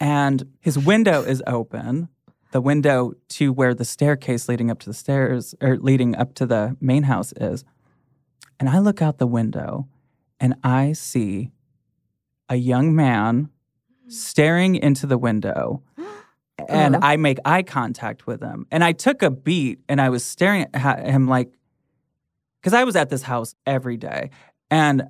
[0.00, 2.08] And his window is open,
[2.52, 6.46] the window to where the staircase leading up to the stairs or leading up to
[6.46, 7.64] the main house is.
[8.60, 9.88] And I look out the window
[10.38, 11.50] and I see
[12.48, 13.48] a young man
[14.08, 15.82] staring into the window
[16.68, 17.06] and uh-huh.
[17.06, 18.66] I make eye contact with him.
[18.70, 21.50] And I took a beat and I was staring at him like,
[22.60, 24.30] because I was at this house every day.
[24.70, 25.04] And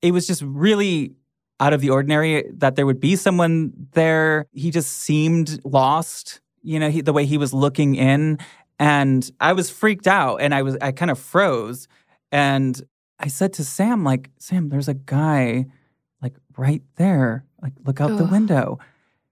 [0.00, 1.14] it was just really
[1.60, 4.46] out of the ordinary that there would be someone there.
[4.52, 8.38] He just seemed lost, you know, he, the way he was looking in.
[8.78, 11.88] And I was freaked out and I was, I kind of froze.
[12.30, 12.80] And
[13.18, 15.66] I said to Sam, like, Sam, there's a guy
[16.22, 17.44] like right there.
[17.60, 18.78] Like, look out the window.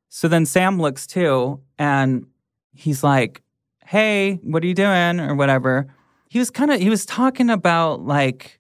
[0.09, 2.27] So then Sam looks too, and
[2.73, 3.43] he's like,
[3.85, 5.21] Hey, what are you doing?
[5.21, 5.87] Or whatever.
[6.29, 8.59] He was kind of, he was talking about like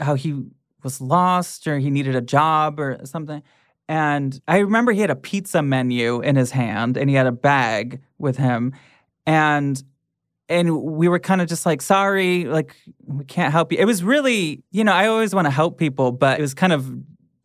[0.00, 0.42] how he
[0.82, 3.42] was lost or he needed a job or something.
[3.88, 7.32] And I remember he had a pizza menu in his hand and he had a
[7.32, 8.72] bag with him.
[9.26, 9.82] And
[10.48, 13.78] and we were kind of just like, sorry, like we can't help you.
[13.78, 16.72] It was really, you know, I always want to help people, but it was kind
[16.72, 16.88] of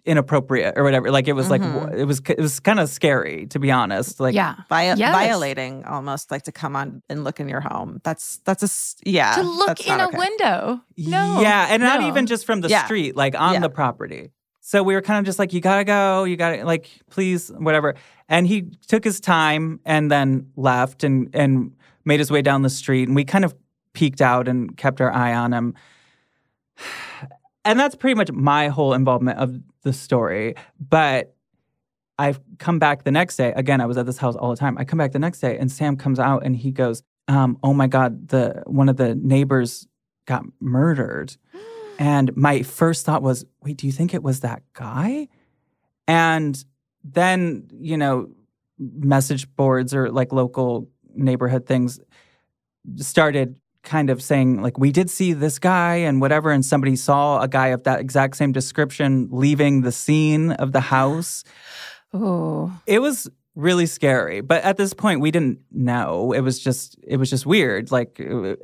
[0.03, 1.11] inappropriate or whatever.
[1.11, 1.93] Like it was like Mhm.
[1.95, 4.19] it was it was kind of scary to be honest.
[4.19, 4.55] Like yeah.
[4.69, 5.13] Vi- Yes.
[5.13, 8.01] violating almost like to come on and look in your home.
[8.03, 9.35] That's that's a yeah.
[9.35, 10.17] to look in a okay.
[10.17, 10.81] window.
[10.97, 11.41] No.
[11.41, 12.85] Yeah, and not even just from the Yeah.
[12.85, 13.59] street, like on Yeah.
[13.59, 14.31] the property.
[14.71, 17.95] So we were kind of just like, you gotta go, you gotta like, please, whatever.
[18.29, 21.73] And he took his time and then left and and
[22.05, 23.09] made his way down the street.
[23.09, 23.53] And we kind of
[23.91, 25.73] peeked out and kept our eye on him.
[27.63, 30.55] And that's pretty much my whole involvement of the story.
[30.79, 31.35] But
[32.17, 33.53] I've come back the next day.
[33.55, 34.79] Again, I was at this house all the time.
[34.79, 37.75] I come back the next day and Sam comes out and he goes, um, oh
[37.75, 39.85] my God, the one of the neighbors
[40.25, 41.35] got murdered.
[42.01, 45.27] And my first thought was, wait, do you think it was that guy?
[46.07, 46.65] And
[47.03, 48.31] then, you know,
[48.79, 51.99] message boards or like local neighborhood things
[52.95, 56.49] started kind of saying, like, we did see this guy and whatever.
[56.49, 60.81] And somebody saw a guy of that exact same description leaving the scene of the
[60.81, 61.43] house.
[62.15, 62.75] Oh.
[62.87, 64.41] It was really scary.
[64.41, 66.31] But at this point, we didn't know.
[66.31, 67.91] It was just, it was just weird.
[67.91, 68.55] Like, uh,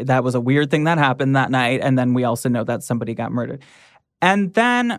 [0.00, 1.80] that was a weird thing that happened that night.
[1.82, 3.62] And then we also know that somebody got murdered.
[4.20, 4.98] And then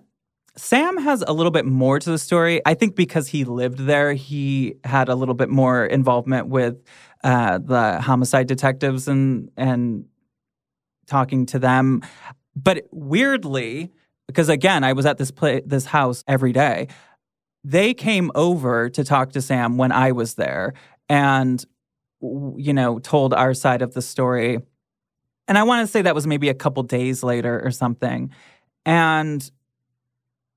[0.56, 2.62] Sam has a little bit more to the story.
[2.66, 6.84] I think because he lived there, he had a little bit more involvement with
[7.24, 10.06] uh, the homicide detectives and and
[11.06, 12.02] talking to them.
[12.56, 13.92] But weirdly,
[14.28, 16.88] because again, I was at this play, this house every day.
[17.64, 20.74] They came over to talk to Sam when I was there,
[21.10, 21.64] and
[22.22, 24.60] you know, told our side of the story.
[25.48, 28.32] And I want to say that was maybe a couple days later or something.
[28.86, 29.50] And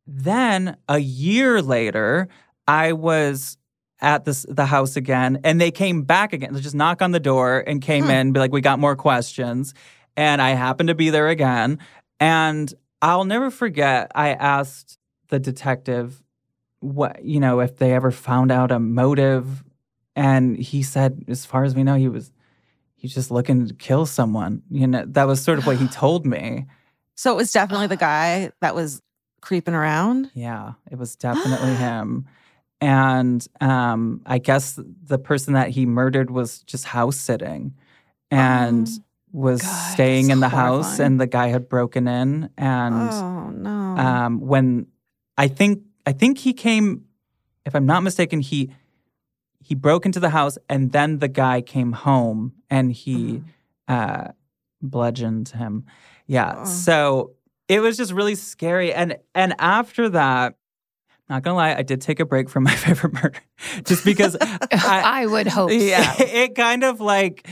[0.06, 2.28] then a year later,
[2.66, 3.56] I was
[4.00, 6.54] at this the house again, and they came back again.
[6.54, 8.10] They just knock on the door and came Hmm.
[8.10, 9.74] in, be like, "We got more questions,"
[10.16, 11.78] and I happened to be there again.
[12.18, 12.72] And
[13.02, 14.10] I'll never forget.
[14.14, 14.98] I asked
[15.28, 16.22] the detective
[16.80, 19.62] what you know if they ever found out a motive,
[20.16, 22.32] and he said, as far as we know, he was
[22.96, 24.62] he's just looking to kill someone.
[24.70, 26.66] You know, that was sort of what he told me.
[27.14, 29.02] So it was definitely the guy that was
[29.40, 30.30] creeping around.
[30.34, 32.26] Yeah, it was definitely him.
[32.80, 37.74] and um, I guess the person that he murdered was just house sitting,
[38.30, 38.88] and
[39.32, 43.70] was God, staying in the house, and the guy had broken in, and oh no.
[43.70, 44.86] um, when
[45.36, 47.04] I think I think he came,
[47.64, 48.70] if I'm not mistaken, he
[49.62, 53.42] he broke into the house, and then the guy came home, and he
[53.86, 54.28] uh,
[54.82, 55.84] bludgeoned him.
[56.26, 56.64] Yeah, Oh.
[56.64, 57.30] so
[57.68, 60.54] it was just really scary, and and after that.
[61.28, 63.38] Not gonna lie, I did take a break from my favorite murder,
[63.84, 64.58] just because I,
[65.22, 65.70] I would hope.
[65.72, 66.24] yeah, so.
[66.26, 67.46] it kind of like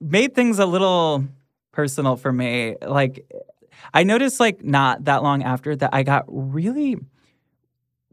[0.00, 1.26] made things a little
[1.70, 2.76] personal for me.
[2.80, 3.30] Like
[3.92, 6.96] I noticed like not that long after that I got really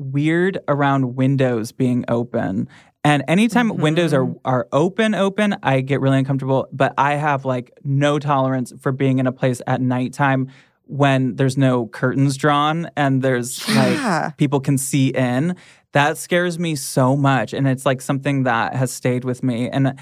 [0.01, 2.67] weird around windows being open.
[3.03, 3.81] And anytime mm-hmm.
[3.81, 8.73] windows are are open open, I get really uncomfortable, but I have like no tolerance
[8.79, 10.49] for being in a place at nighttime
[10.85, 14.23] when there's no curtains drawn and there's Yeah.
[14.25, 15.55] like people can see in.
[15.93, 19.99] That scares me so much and it's like something that has stayed with me and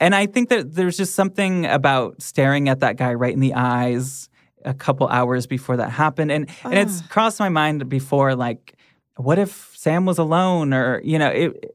[0.00, 3.54] and I think that there's just something about staring at that guy right in the
[3.54, 4.28] eyes
[4.64, 7.06] a couple hours before that happened and and it's ah.
[7.08, 8.74] crossed my mind before like
[9.18, 11.74] what if Sam was alone or you know it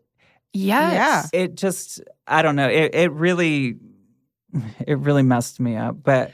[0.53, 1.29] Yes.
[1.33, 3.77] it just I don't know it it really
[4.85, 6.31] it really messed me up but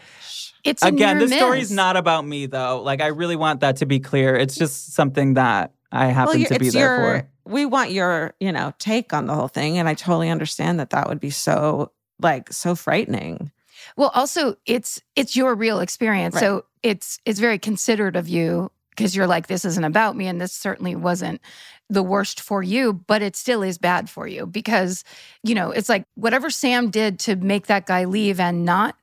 [0.63, 1.75] It's again near this story's miss.
[1.75, 5.35] not about me though like I really want that to be clear it's just something
[5.35, 9.11] that I happen you- to be there your, for We want your, you know, take
[9.11, 11.91] on the whole thing, and I totally understand that that would be so
[12.21, 13.51] like so frightening.
[13.97, 16.35] Well, also it's it's your real experience.
[16.35, 16.41] Right.
[16.41, 20.27] So it's it's very considerate of you because you're like, this isn't about me.
[20.27, 21.41] And this certainly wasn't
[21.89, 25.03] the worst for you, but it still is bad for you because,
[25.43, 28.95] you know, it's like whatever Sam did to make that guy leave and not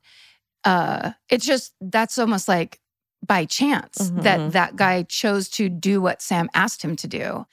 [0.63, 2.79] uh it's just that's almost like
[3.25, 4.23] by chance Mhm.
[4.23, 7.45] that that guy chose to do what Sam asked him to do.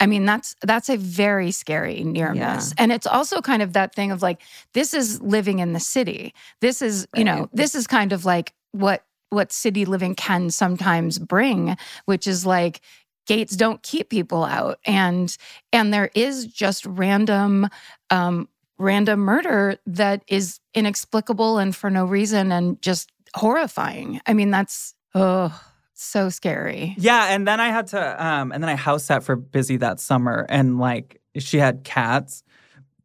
[0.00, 2.56] I mean, that's that's a very scary near Yeah.
[2.56, 2.72] miss.
[2.78, 4.42] And it's also kind of that thing of like,
[4.74, 6.34] this is living in the city.
[6.60, 11.18] This is, you know, this is kind of like what what city living can sometimes
[11.18, 12.80] bring, which is like
[13.26, 14.78] gates don't keep people out.
[14.84, 15.36] And
[15.72, 17.68] and there is just random
[18.10, 24.20] um random murder that is inexplicable and for no reason and just horrifying.
[24.26, 25.58] I mean, that's oh
[25.94, 26.94] so scary.
[26.98, 30.00] Yeah, and then I had to, um, and then I house sat for Busy that
[30.00, 32.42] summer, and like she had cats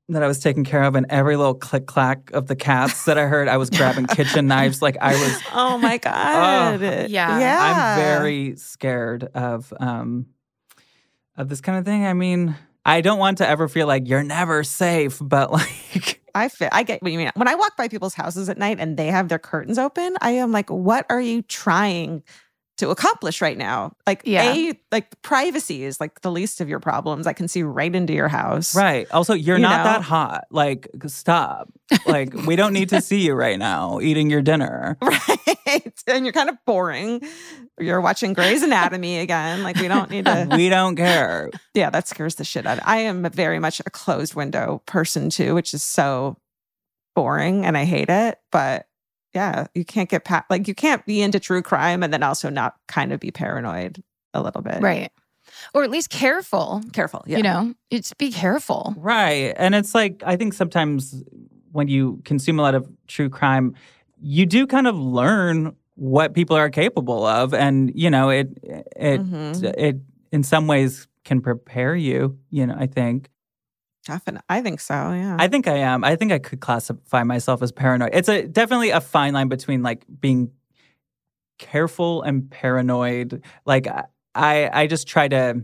[0.10, 3.18] that I was taking care of, and every little click clack of the cats that
[3.18, 4.82] I heard, I was grabbing kitchen knives.
[4.82, 6.82] Like I was, Oh my god!
[6.82, 7.40] Yeah.
[7.40, 7.96] yeah.
[7.96, 10.28] I'm very scared of, um,
[11.36, 12.06] of this kind of thing.
[12.06, 12.56] I mean,
[12.86, 16.70] I don't want to ever feel like you're never safe, but like, I fit.
[16.72, 17.32] I get what you mean.
[17.36, 20.32] When I walk by people's houses at night and they have their curtains open, I
[20.32, 22.24] am like, what are you trying
[22.78, 23.94] to accomplish right now?
[24.06, 24.54] Like, Yeah.
[24.54, 27.28] a like privacy is like the least of your problems.
[27.28, 28.76] I can see right into your house.
[28.76, 29.10] right.
[29.12, 29.84] Also, you're You not know?
[29.92, 30.46] that hot.
[30.52, 31.70] Like, stop.
[32.06, 34.98] Like, we don't need to see you right now eating your dinner.
[35.02, 35.40] Right.
[36.08, 37.22] And you're kind of boring.
[37.78, 39.62] You're watching Grey's Anatomy again.
[39.64, 40.48] Like, we don't need to.
[40.56, 41.50] we don't care.
[41.74, 45.30] yeah, that scares the shit out of I am very much a closed window person
[45.30, 46.38] too, which is so
[47.16, 48.40] boring and I hate it.
[48.52, 48.88] But
[49.34, 52.50] yeah, you can't get past, like, you can't be into true crime and then also
[52.50, 54.04] not kind of be paranoid
[54.34, 54.82] a little bit.
[54.82, 55.12] Right.
[55.74, 56.82] Or at least careful.
[56.94, 57.24] Careful.
[57.28, 57.38] Yeah.
[57.38, 58.94] You know, it's be careful.
[58.98, 59.54] Right.
[59.58, 61.24] And it's like, I think sometimes
[61.72, 63.76] when you consume a lot of true crime,
[64.22, 67.54] you do kind of learn what people are capable of.
[67.54, 69.64] And, you know, it, it, Mhm.
[69.78, 69.98] it
[70.32, 73.30] in some ways can prepare you, you know, I think.
[74.08, 74.46] Definitely.
[74.48, 74.94] I think so.
[74.94, 75.36] Yeah.
[75.38, 76.06] I think I am.
[76.06, 78.12] I think I could classify myself as paranoid.
[78.14, 80.52] It's a definitely a fine line between like being
[81.58, 83.44] careful and paranoid.
[83.66, 83.88] Like
[84.34, 85.64] I I, just try to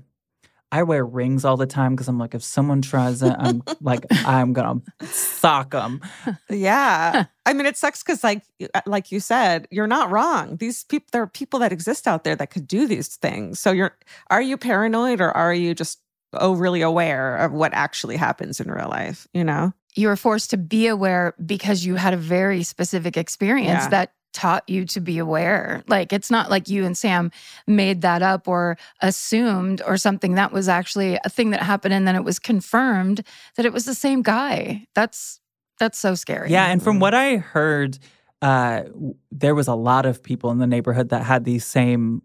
[0.74, 4.06] I wear rings all the time because I'm like if someone tries it, I'm like
[4.12, 6.02] I'm gonna sock them.
[6.50, 7.26] Yeah.
[7.46, 8.41] I mean, it sucks because, like,
[8.74, 10.56] uh, like you said, you're not wrong.
[10.58, 13.60] These people, there are people that exist out there that could do these things.
[13.60, 13.98] So, you're,
[14.30, 16.00] are you paranoid or are you just
[16.36, 19.27] overly aware of what actually happens in real life?
[19.34, 19.73] You know?
[19.95, 23.89] You were forced to be aware because you had a very specific experience Yeah.
[23.89, 25.84] that taught you to be aware.
[25.88, 27.31] Like it's not like you and Sam
[27.67, 30.34] made that up or assumed or something.
[30.36, 33.23] That was actually a thing that happened and then it was confirmed
[33.55, 34.88] that it was the same guy.
[34.95, 35.39] That's
[35.79, 36.49] that's so scary.
[36.51, 37.99] Yeah, and from what I heard,
[38.41, 38.84] uh,
[39.31, 42.21] there was a lot of people in the neighborhood that had these same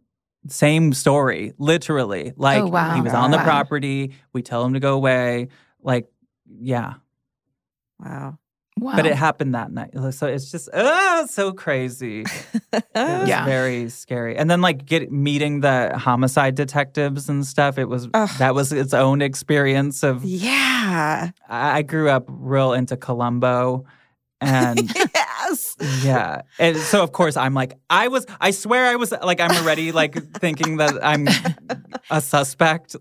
[0.49, 2.33] same story, literally.
[2.37, 2.95] Like Oh, wow.
[2.95, 3.45] he was on the Wow.
[3.45, 5.49] property, we tell him to go away.
[5.83, 6.07] Like,
[6.61, 6.95] yeah.
[8.01, 8.39] Wow.
[8.81, 8.95] Wow.
[8.95, 9.91] But it happened that night.
[10.13, 12.21] So it's just oh, so crazy.
[12.73, 13.45] It was Yeah.
[13.45, 14.37] very scary.
[14.37, 17.77] And then like get meeting the homicide detectives and stuff.
[17.77, 18.31] It was Ugh.
[18.39, 21.31] that was its own experience of Yeah.
[21.49, 23.85] I I grew up real into Columbo
[24.41, 24.79] and
[25.49, 25.77] yes.
[26.05, 26.43] yeah.
[26.59, 29.93] And so of course I'm like I was I swear I was like I'm already
[29.93, 31.29] like thinking that I'm
[32.11, 32.97] a suspect.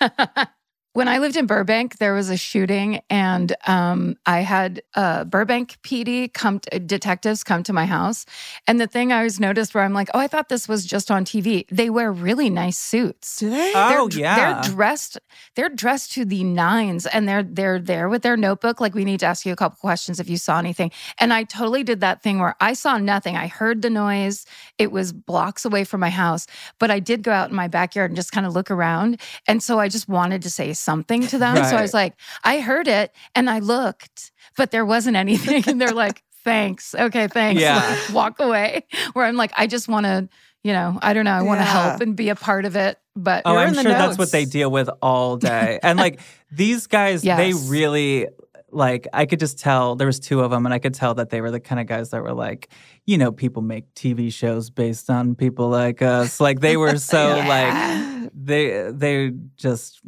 [0.94, 5.76] when I lived in Burbank, there was a shooting, and um, I had uh, Burbank
[5.82, 8.24] PD come, to, detectives come to my house.
[8.68, 11.10] And the thing I always noticed where I'm like, oh, I thought this was just
[11.10, 11.66] on TV.
[11.68, 13.40] They wear really nice suits.
[13.40, 13.72] Do they?
[13.74, 14.36] Oh they're, yeah.
[14.36, 15.18] they're dressed.
[15.56, 18.80] They're dressed to the nines, and they're they're there with their notebook.
[18.80, 20.92] Like we need to ask you a couple questions if you saw anything.
[21.18, 23.36] And I totally did that thing where I saw nothing.
[23.36, 24.46] I heard the noise.
[24.78, 26.46] It was blocks away from my house,
[26.78, 29.20] but I did go out in my backyard and just kind of look around.
[29.48, 31.56] And so I just wanted to say something to them.
[31.64, 32.14] So I was like,
[32.44, 35.64] I heard it, and I looked, but there wasn't anything.
[35.66, 37.60] And they're like, thanks, okay, thanks.
[37.60, 37.76] Yeah.
[38.06, 38.86] Like, walk away.
[39.14, 40.28] Where I'm like, I just want to.
[40.66, 41.32] You know, I don't know.
[41.32, 41.88] I want to Yeah.
[41.90, 44.16] help and be a part of it, but Oh, You're I'm in the sure that's
[44.16, 45.78] what they deal with all day.
[45.82, 46.20] And like
[46.50, 48.28] these guys, they really
[48.72, 51.28] like I could just tell there was two of them and I could tell that
[51.28, 52.70] they were the kind of guys that were like,
[53.04, 56.40] you know, people make TV shows based on people like us.
[56.40, 60.00] Like they were so like they they just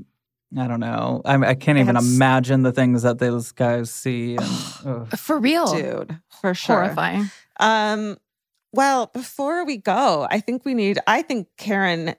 [0.56, 1.22] I don't know.
[1.24, 4.36] I, I can't even That's- imagine the things that those guys see.
[4.36, 4.46] And,
[4.84, 5.16] ugh.
[5.18, 6.76] for real, Dude, for sure.
[6.82, 7.30] horrifying.
[7.58, 8.16] Um,
[8.72, 10.98] well, before we go, I think we need.
[11.06, 12.14] I think Karen,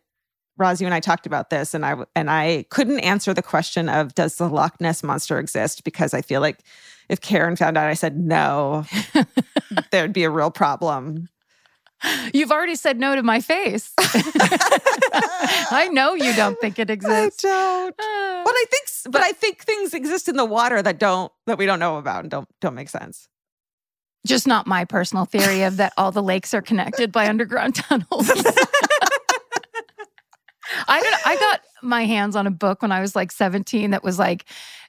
[0.58, 3.88] Roz, you and I talked about this, and I and I couldn't answer the question
[3.90, 6.60] of does the Loch Ness monster exist because I feel like
[7.10, 8.86] if Karen found out I said no,
[9.92, 11.30] there'd be a real problem.
[12.34, 13.92] You've already said no to my face.
[14.00, 17.44] I know you don't think it exists.
[17.46, 17.96] I don't.
[18.48, 21.66] But I think, but I think things exist in the water that don't that we
[21.66, 23.28] don't know about and don't don't make sense.
[24.26, 28.32] Just not my personal theory of that all the lakes are connected by underground tunnels.
[30.88, 34.04] I don't I got my hands on a book when I was like 17 that
[34.04, 34.46] was like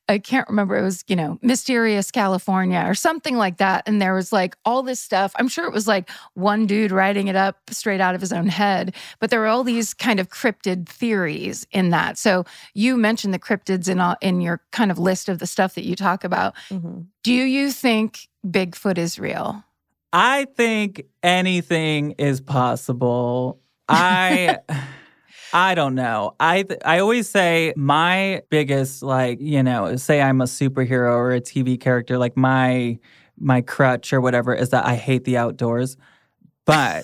[0.09, 4.15] I can't remember it was, you know, Mysterious California or something like that and there
[4.15, 5.33] was like all this stuff.
[5.37, 8.49] I'm sure it was like one dude writing it up straight out of his own
[8.49, 12.17] head, but there were all these kind of cryptid theories in that.
[12.17, 12.45] So
[12.75, 15.85] you mentioned the cryptids in all, in your kind of list of the stuff that
[15.85, 16.55] you talk about.
[16.71, 17.01] Mm-hmm.
[17.23, 19.63] Do you think Bigfoot is real?
[20.13, 23.61] I think anything is possible.
[23.89, 24.59] I
[25.53, 26.35] I don't know.
[26.39, 31.33] I th- I always say my biggest like, you know, say I'm a superhero or
[31.33, 32.99] a TV character like my
[33.39, 35.97] my crutch or whatever is that I hate the outdoors.
[36.67, 37.03] But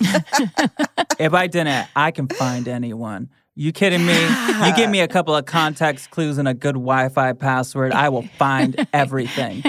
[1.18, 3.30] if I didn't, I can find anyone.
[3.57, 4.20] You kidding me?
[4.66, 8.26] You give me a couple of context clues and a good Wi-Fi password, I will
[8.36, 9.62] find everything.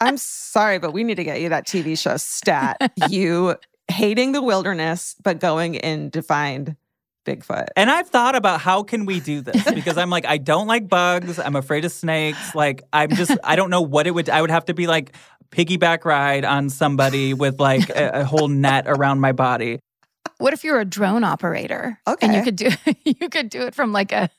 [0.00, 2.92] I'm sorry, but we need to get you that TV show stat.
[3.10, 3.56] you
[3.88, 6.76] hating the wilderness, but going in to find
[7.24, 7.66] Bigfoot.
[7.76, 10.88] And I've thought about how can we do this because I'm like I don't like
[10.88, 11.38] bugs.
[11.38, 12.54] I'm afraid of snakes.
[12.54, 14.28] Like I'm just I don't know what it would.
[14.30, 15.12] I would have to be like
[15.50, 19.78] piggyback ride on somebody with like a, a whole net around my body.
[20.38, 21.98] What if you're a drone operator?
[22.06, 22.70] Okay, And you could do
[23.04, 24.30] you could do it from like a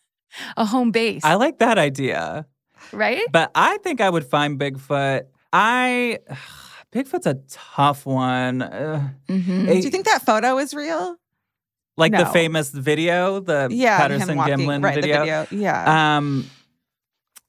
[0.58, 2.46] a home base, I like that idea,
[2.92, 3.24] right?
[3.32, 5.24] but I think I would find Bigfoot.
[5.52, 6.20] I
[6.94, 8.62] Bigfoot's a tough one.
[8.62, 9.68] Uh, Mhm.
[9.68, 11.16] Do you think that photo is real?
[12.00, 14.96] Like the famous video, the Yeah, Patterson walking, Gimlin right?
[14.96, 15.20] video.
[15.20, 16.18] Video, yeah.
[16.18, 16.50] Um,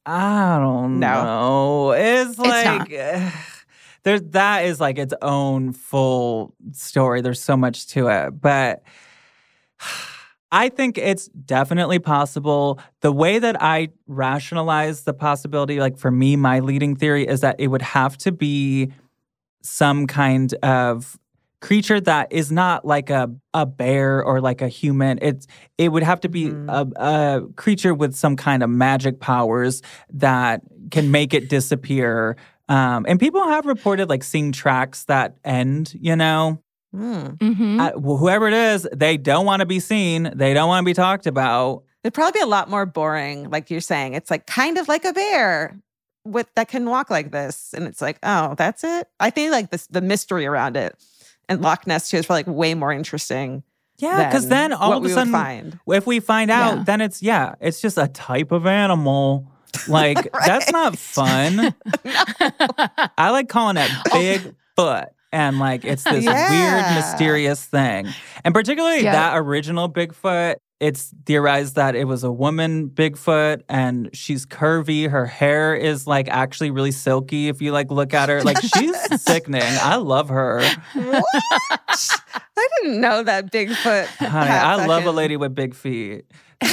[0.06, 1.24] I don't No.
[1.24, 1.90] know.
[1.92, 3.30] It's like eh,
[4.02, 7.20] there's that is like its own full story.
[7.20, 8.82] There's so much to it, but
[10.52, 12.80] I think it's definitely possible.
[13.02, 17.54] The way that I rationalize the possibility, like for me, my leading theory is that
[17.60, 18.90] it would have to be
[19.62, 21.16] some kind of
[21.60, 25.18] creature that is not like a, a bear or like a human.
[25.22, 25.46] It's
[25.78, 26.68] it would have to be Mhm.
[26.96, 29.82] a, a creature with some kind of magic powers
[30.12, 32.36] that can make it disappear.
[32.68, 37.26] Um, and people have reported like seeing tracks that end, you know, Hmm.
[37.38, 37.80] Mhm.
[37.80, 40.30] uh, wh- whoever it is, they don't want to be seen.
[40.34, 41.84] They don't want to be talked about.
[42.02, 44.14] It'd probably be a lot more boring, like you're saying.
[44.14, 45.78] It's like kind of like a bear
[46.24, 49.06] with that can walk like this, and it's like, oh, that's it.
[49.20, 50.94] I think like this, the mystery around it
[51.50, 53.62] and Loch Ness too is probably like way more interesting.
[53.98, 55.78] Yeah, because then all of a sudden, find.
[55.88, 56.84] if we find out, Yeah.
[56.84, 59.46] then it's yeah, it's just a type of animal.
[59.86, 61.72] Like that's not fun.
[63.16, 64.18] I like calling it oh.
[64.18, 65.08] big foot.
[65.32, 66.50] And like it's this Yeah.
[66.50, 68.08] weird, mysterious thing.
[68.44, 69.12] And particularly Yeah.
[69.12, 75.08] that original Bigfoot, it's theorized that it was a woman Bigfoot and she's curvy.
[75.08, 78.40] Her hair is like actually really silky if you like look at her.
[78.50, 79.62] Like she's sickening.
[79.62, 80.62] I love her.
[80.94, 81.24] What?
[81.88, 84.06] I didn't know that Bigfoot.
[84.06, 86.24] Honey, had I love a lady with big feet.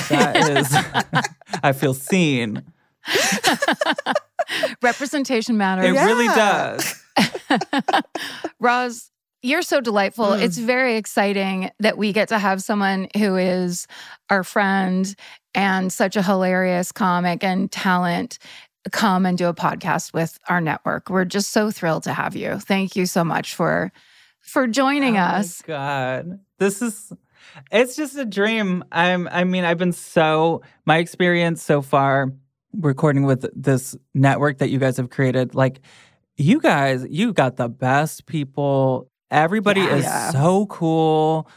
[0.09, 1.23] That is
[1.63, 2.63] I feel seen.
[4.81, 5.85] Representation matters.
[5.85, 7.03] It really does.
[8.59, 10.25] Roz, you're so delightful.
[10.25, 10.41] Mm.
[10.41, 13.87] It's very exciting that we get to have someone who is
[14.29, 15.13] our friend
[15.53, 18.39] and such a hilarious comic and talent
[18.91, 21.09] come and do a podcast with our network.
[21.09, 22.59] We're just so thrilled to have you.
[22.59, 23.91] Thank you so much for
[24.39, 25.61] for joining Oh my us.
[25.61, 26.39] God.
[26.57, 27.11] This is
[27.71, 28.83] it's just a dream.
[28.91, 32.31] I'm I mean, I've been so my experience so far
[32.73, 35.81] recording with this network that you guys have created, like
[36.37, 39.09] you guys, you got the best people.
[39.31, 39.95] Everybody Yeah.
[39.95, 40.31] is Yeah.
[40.31, 41.49] so cool.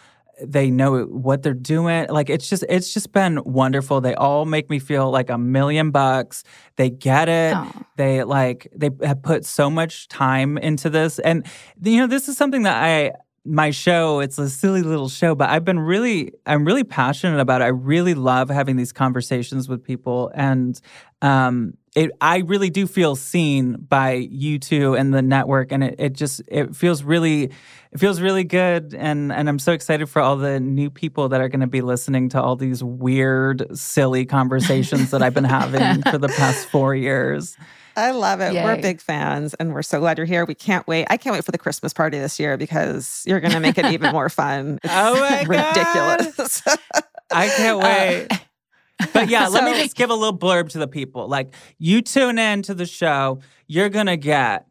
[0.42, 2.06] They know what they're doing.
[2.08, 4.00] Like it's just it's just been wonderful.
[4.00, 6.44] They all make me feel like a million bucks.
[6.76, 7.70] They get it Oh.
[7.98, 11.46] they like they have put so much time into this and
[11.82, 13.12] you know this is something that i
[13.44, 17.60] my show it's a silly little show but i've been really i'm really passionate about
[17.60, 20.80] it i really love having these conversations with people and
[21.22, 25.96] um it i really do feel seen by you two and the network and it,
[25.98, 27.44] it just it feels really
[27.92, 31.40] it feels really good and and i'm so excited for all the new people that
[31.40, 36.00] are going to be listening to all these weird silly conversations that i've been having
[36.02, 37.56] for the past four years
[37.96, 38.54] I love it.
[38.54, 40.44] We're big fans and we're so glad you're here.
[40.46, 41.08] We can't wait.
[41.10, 43.84] I can't wait for the Christmas party this year because you're going to make it
[43.86, 44.78] even more fun.
[44.88, 46.20] Oh it's Oh my God.
[46.26, 46.62] ridiculous.
[47.32, 48.40] I can't uh, wait.
[49.12, 51.28] But yeah, let me just give a little blurb to the people.
[51.28, 54.66] Like, you tune in to the show, you're going to get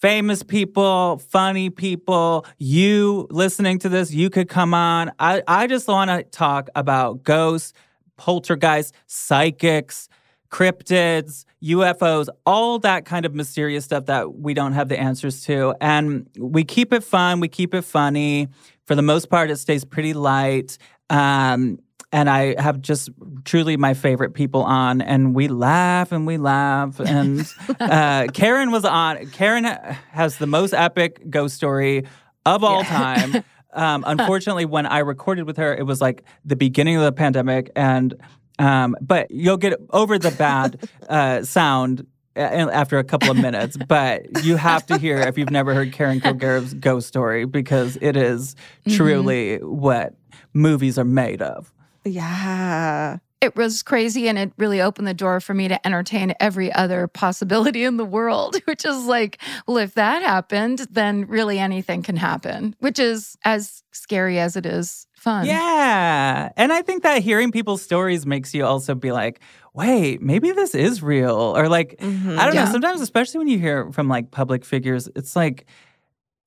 [0.00, 2.46] famous people, funny people.
[2.58, 5.12] You listening to this, you could come on.
[5.18, 7.74] I, I just want to talk about ghosts,
[8.16, 10.08] poltergeists, psychics,
[10.50, 15.74] cryptids, UFOs, all that kind of mysterious stuff that we don't have the answers to.
[15.80, 18.48] And we keep it fun, we keep it funny.
[18.86, 20.78] For the most part, it stays pretty light.
[21.10, 21.78] Um,
[22.12, 23.08] and I have just
[23.44, 27.00] truly my favorite people on, and we laugh and we laugh.
[27.10, 27.46] And
[27.80, 29.26] uh, Karen was on.
[29.30, 32.06] Karen has the most epic ghost story
[32.46, 33.44] of all time.
[33.72, 37.70] Um, unfortunately, when I recorded with her, it was like the beginning of the pandemic,
[37.76, 38.14] and
[38.58, 42.04] um, but you'll get over the bad uh, sound
[42.34, 43.76] after a couple of minutes.
[43.76, 48.16] But you have to hear if you've never heard Karen Kilgariff's ghost story because it
[48.16, 48.56] is
[48.88, 50.14] truly what
[50.52, 51.72] movies are made of.
[52.04, 53.18] Yeah.
[53.40, 57.06] It was crazy and it really opened the door for me to entertain every other
[57.06, 62.16] possibility in the world, which is like, well, if that happened, then really anything can
[62.16, 65.46] happen, which is as scary as it is fun.
[65.46, 66.50] Yeah.
[66.58, 69.40] And I think that hearing people's stories makes you also be like,
[69.72, 71.34] wait, maybe this is real.
[71.56, 72.38] Or like, Mhm.
[72.38, 72.64] I don't Yeah.
[72.66, 72.72] know.
[72.72, 75.64] Sometimes, especially when you hear from like public figures, it's like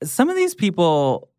[0.03, 1.29] some of these people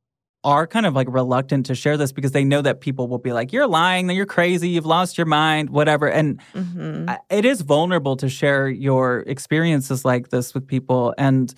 [0.45, 3.32] are kind of like reluctant to share this because they know that people will be
[3.32, 6.07] like, you're lying, you're crazy, you've lost your mind, whatever.
[6.07, 7.18] And Mhm.
[7.30, 11.14] It is vulnerable to share your experiences like this with people.
[11.18, 11.53] And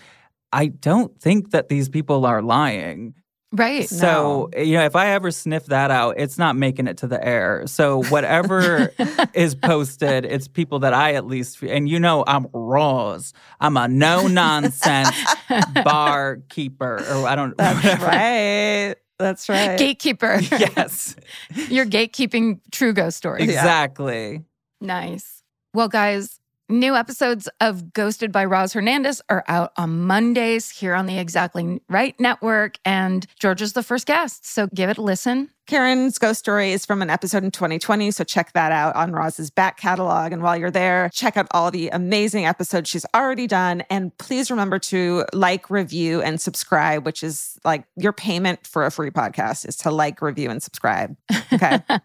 [0.53, 3.14] I don't think that these people are lying.
[3.57, 3.88] Right.
[3.88, 7.24] So, you know, if I ever sniff that out, it's not making it to the
[7.24, 7.66] air.
[7.66, 8.90] So, whatever
[9.34, 13.32] is posted, it's people that I at least, and you know, I'm Roz.
[13.61, 15.16] I'm a no nonsense
[15.84, 18.07] barkeeper, or I don't That's whatever.
[18.07, 18.94] right.
[19.18, 19.78] That's right.
[19.78, 20.40] Gatekeeper.
[20.40, 21.16] Yes,
[21.54, 23.48] You're gatekeeping true ghost stories.
[23.48, 24.42] exactly.
[24.82, 25.42] Nice.
[25.72, 26.38] Well, guys,
[26.68, 31.80] new episodes of Ghosted by Roz Hernandez are out on Mondays here on the Exactly
[31.88, 32.78] Right Network.
[32.84, 34.46] And George is the first guest.
[34.46, 35.50] So give it a listen.
[35.66, 39.50] Karen's ghost story is from an episode in 2020, so check that out on Roz's
[39.50, 40.30] back catalog.
[40.30, 43.82] And while you're there, check out all the amazing episodes she's already done.
[43.90, 48.92] And please remember to like, review, and subscribe, which is like your payment for a
[48.92, 51.16] free podcast is to like, review, and subscribe.
[51.52, 51.80] Okay.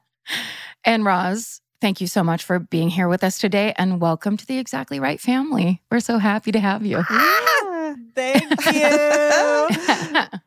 [0.84, 3.74] And Roz, thank you so much for being here with us today.
[3.78, 5.82] And welcome to the Exactly Right family.
[5.90, 7.04] We're so happy to have you.
[7.10, 10.40] Ah, thank you.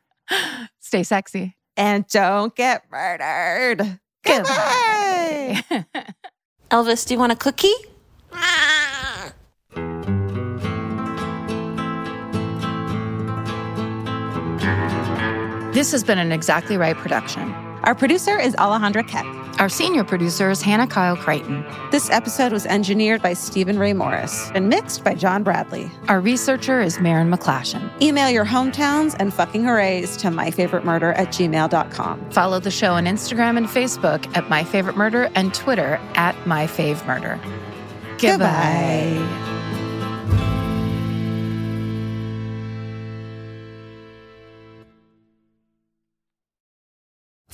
[0.79, 1.55] Stay sexy.
[1.77, 3.99] and don't get murdered.
[4.25, 5.61] Goodbye.
[6.71, 7.73] Elvis, do you want a cookie?
[15.73, 17.51] this has been an Exactly Right production.
[17.83, 19.25] Our producer is Alejandra Keck.
[19.57, 21.65] Our senior producer is Hannah Kyle Crichton.
[21.89, 25.89] This episode was engineered by Stephen Ray Morris and mixed by John Bradley.
[26.09, 27.89] Our researcher is Marin McClashen.
[28.01, 32.31] Email your hometowns and fucking hoorays to myfavoritemurder at gmail.com.
[32.31, 36.67] Follow the show on Instagram and Facebook at My Favorite Murder and Twitter at My
[36.67, 37.39] Fave Murder.
[38.19, 39.63] Goodbye.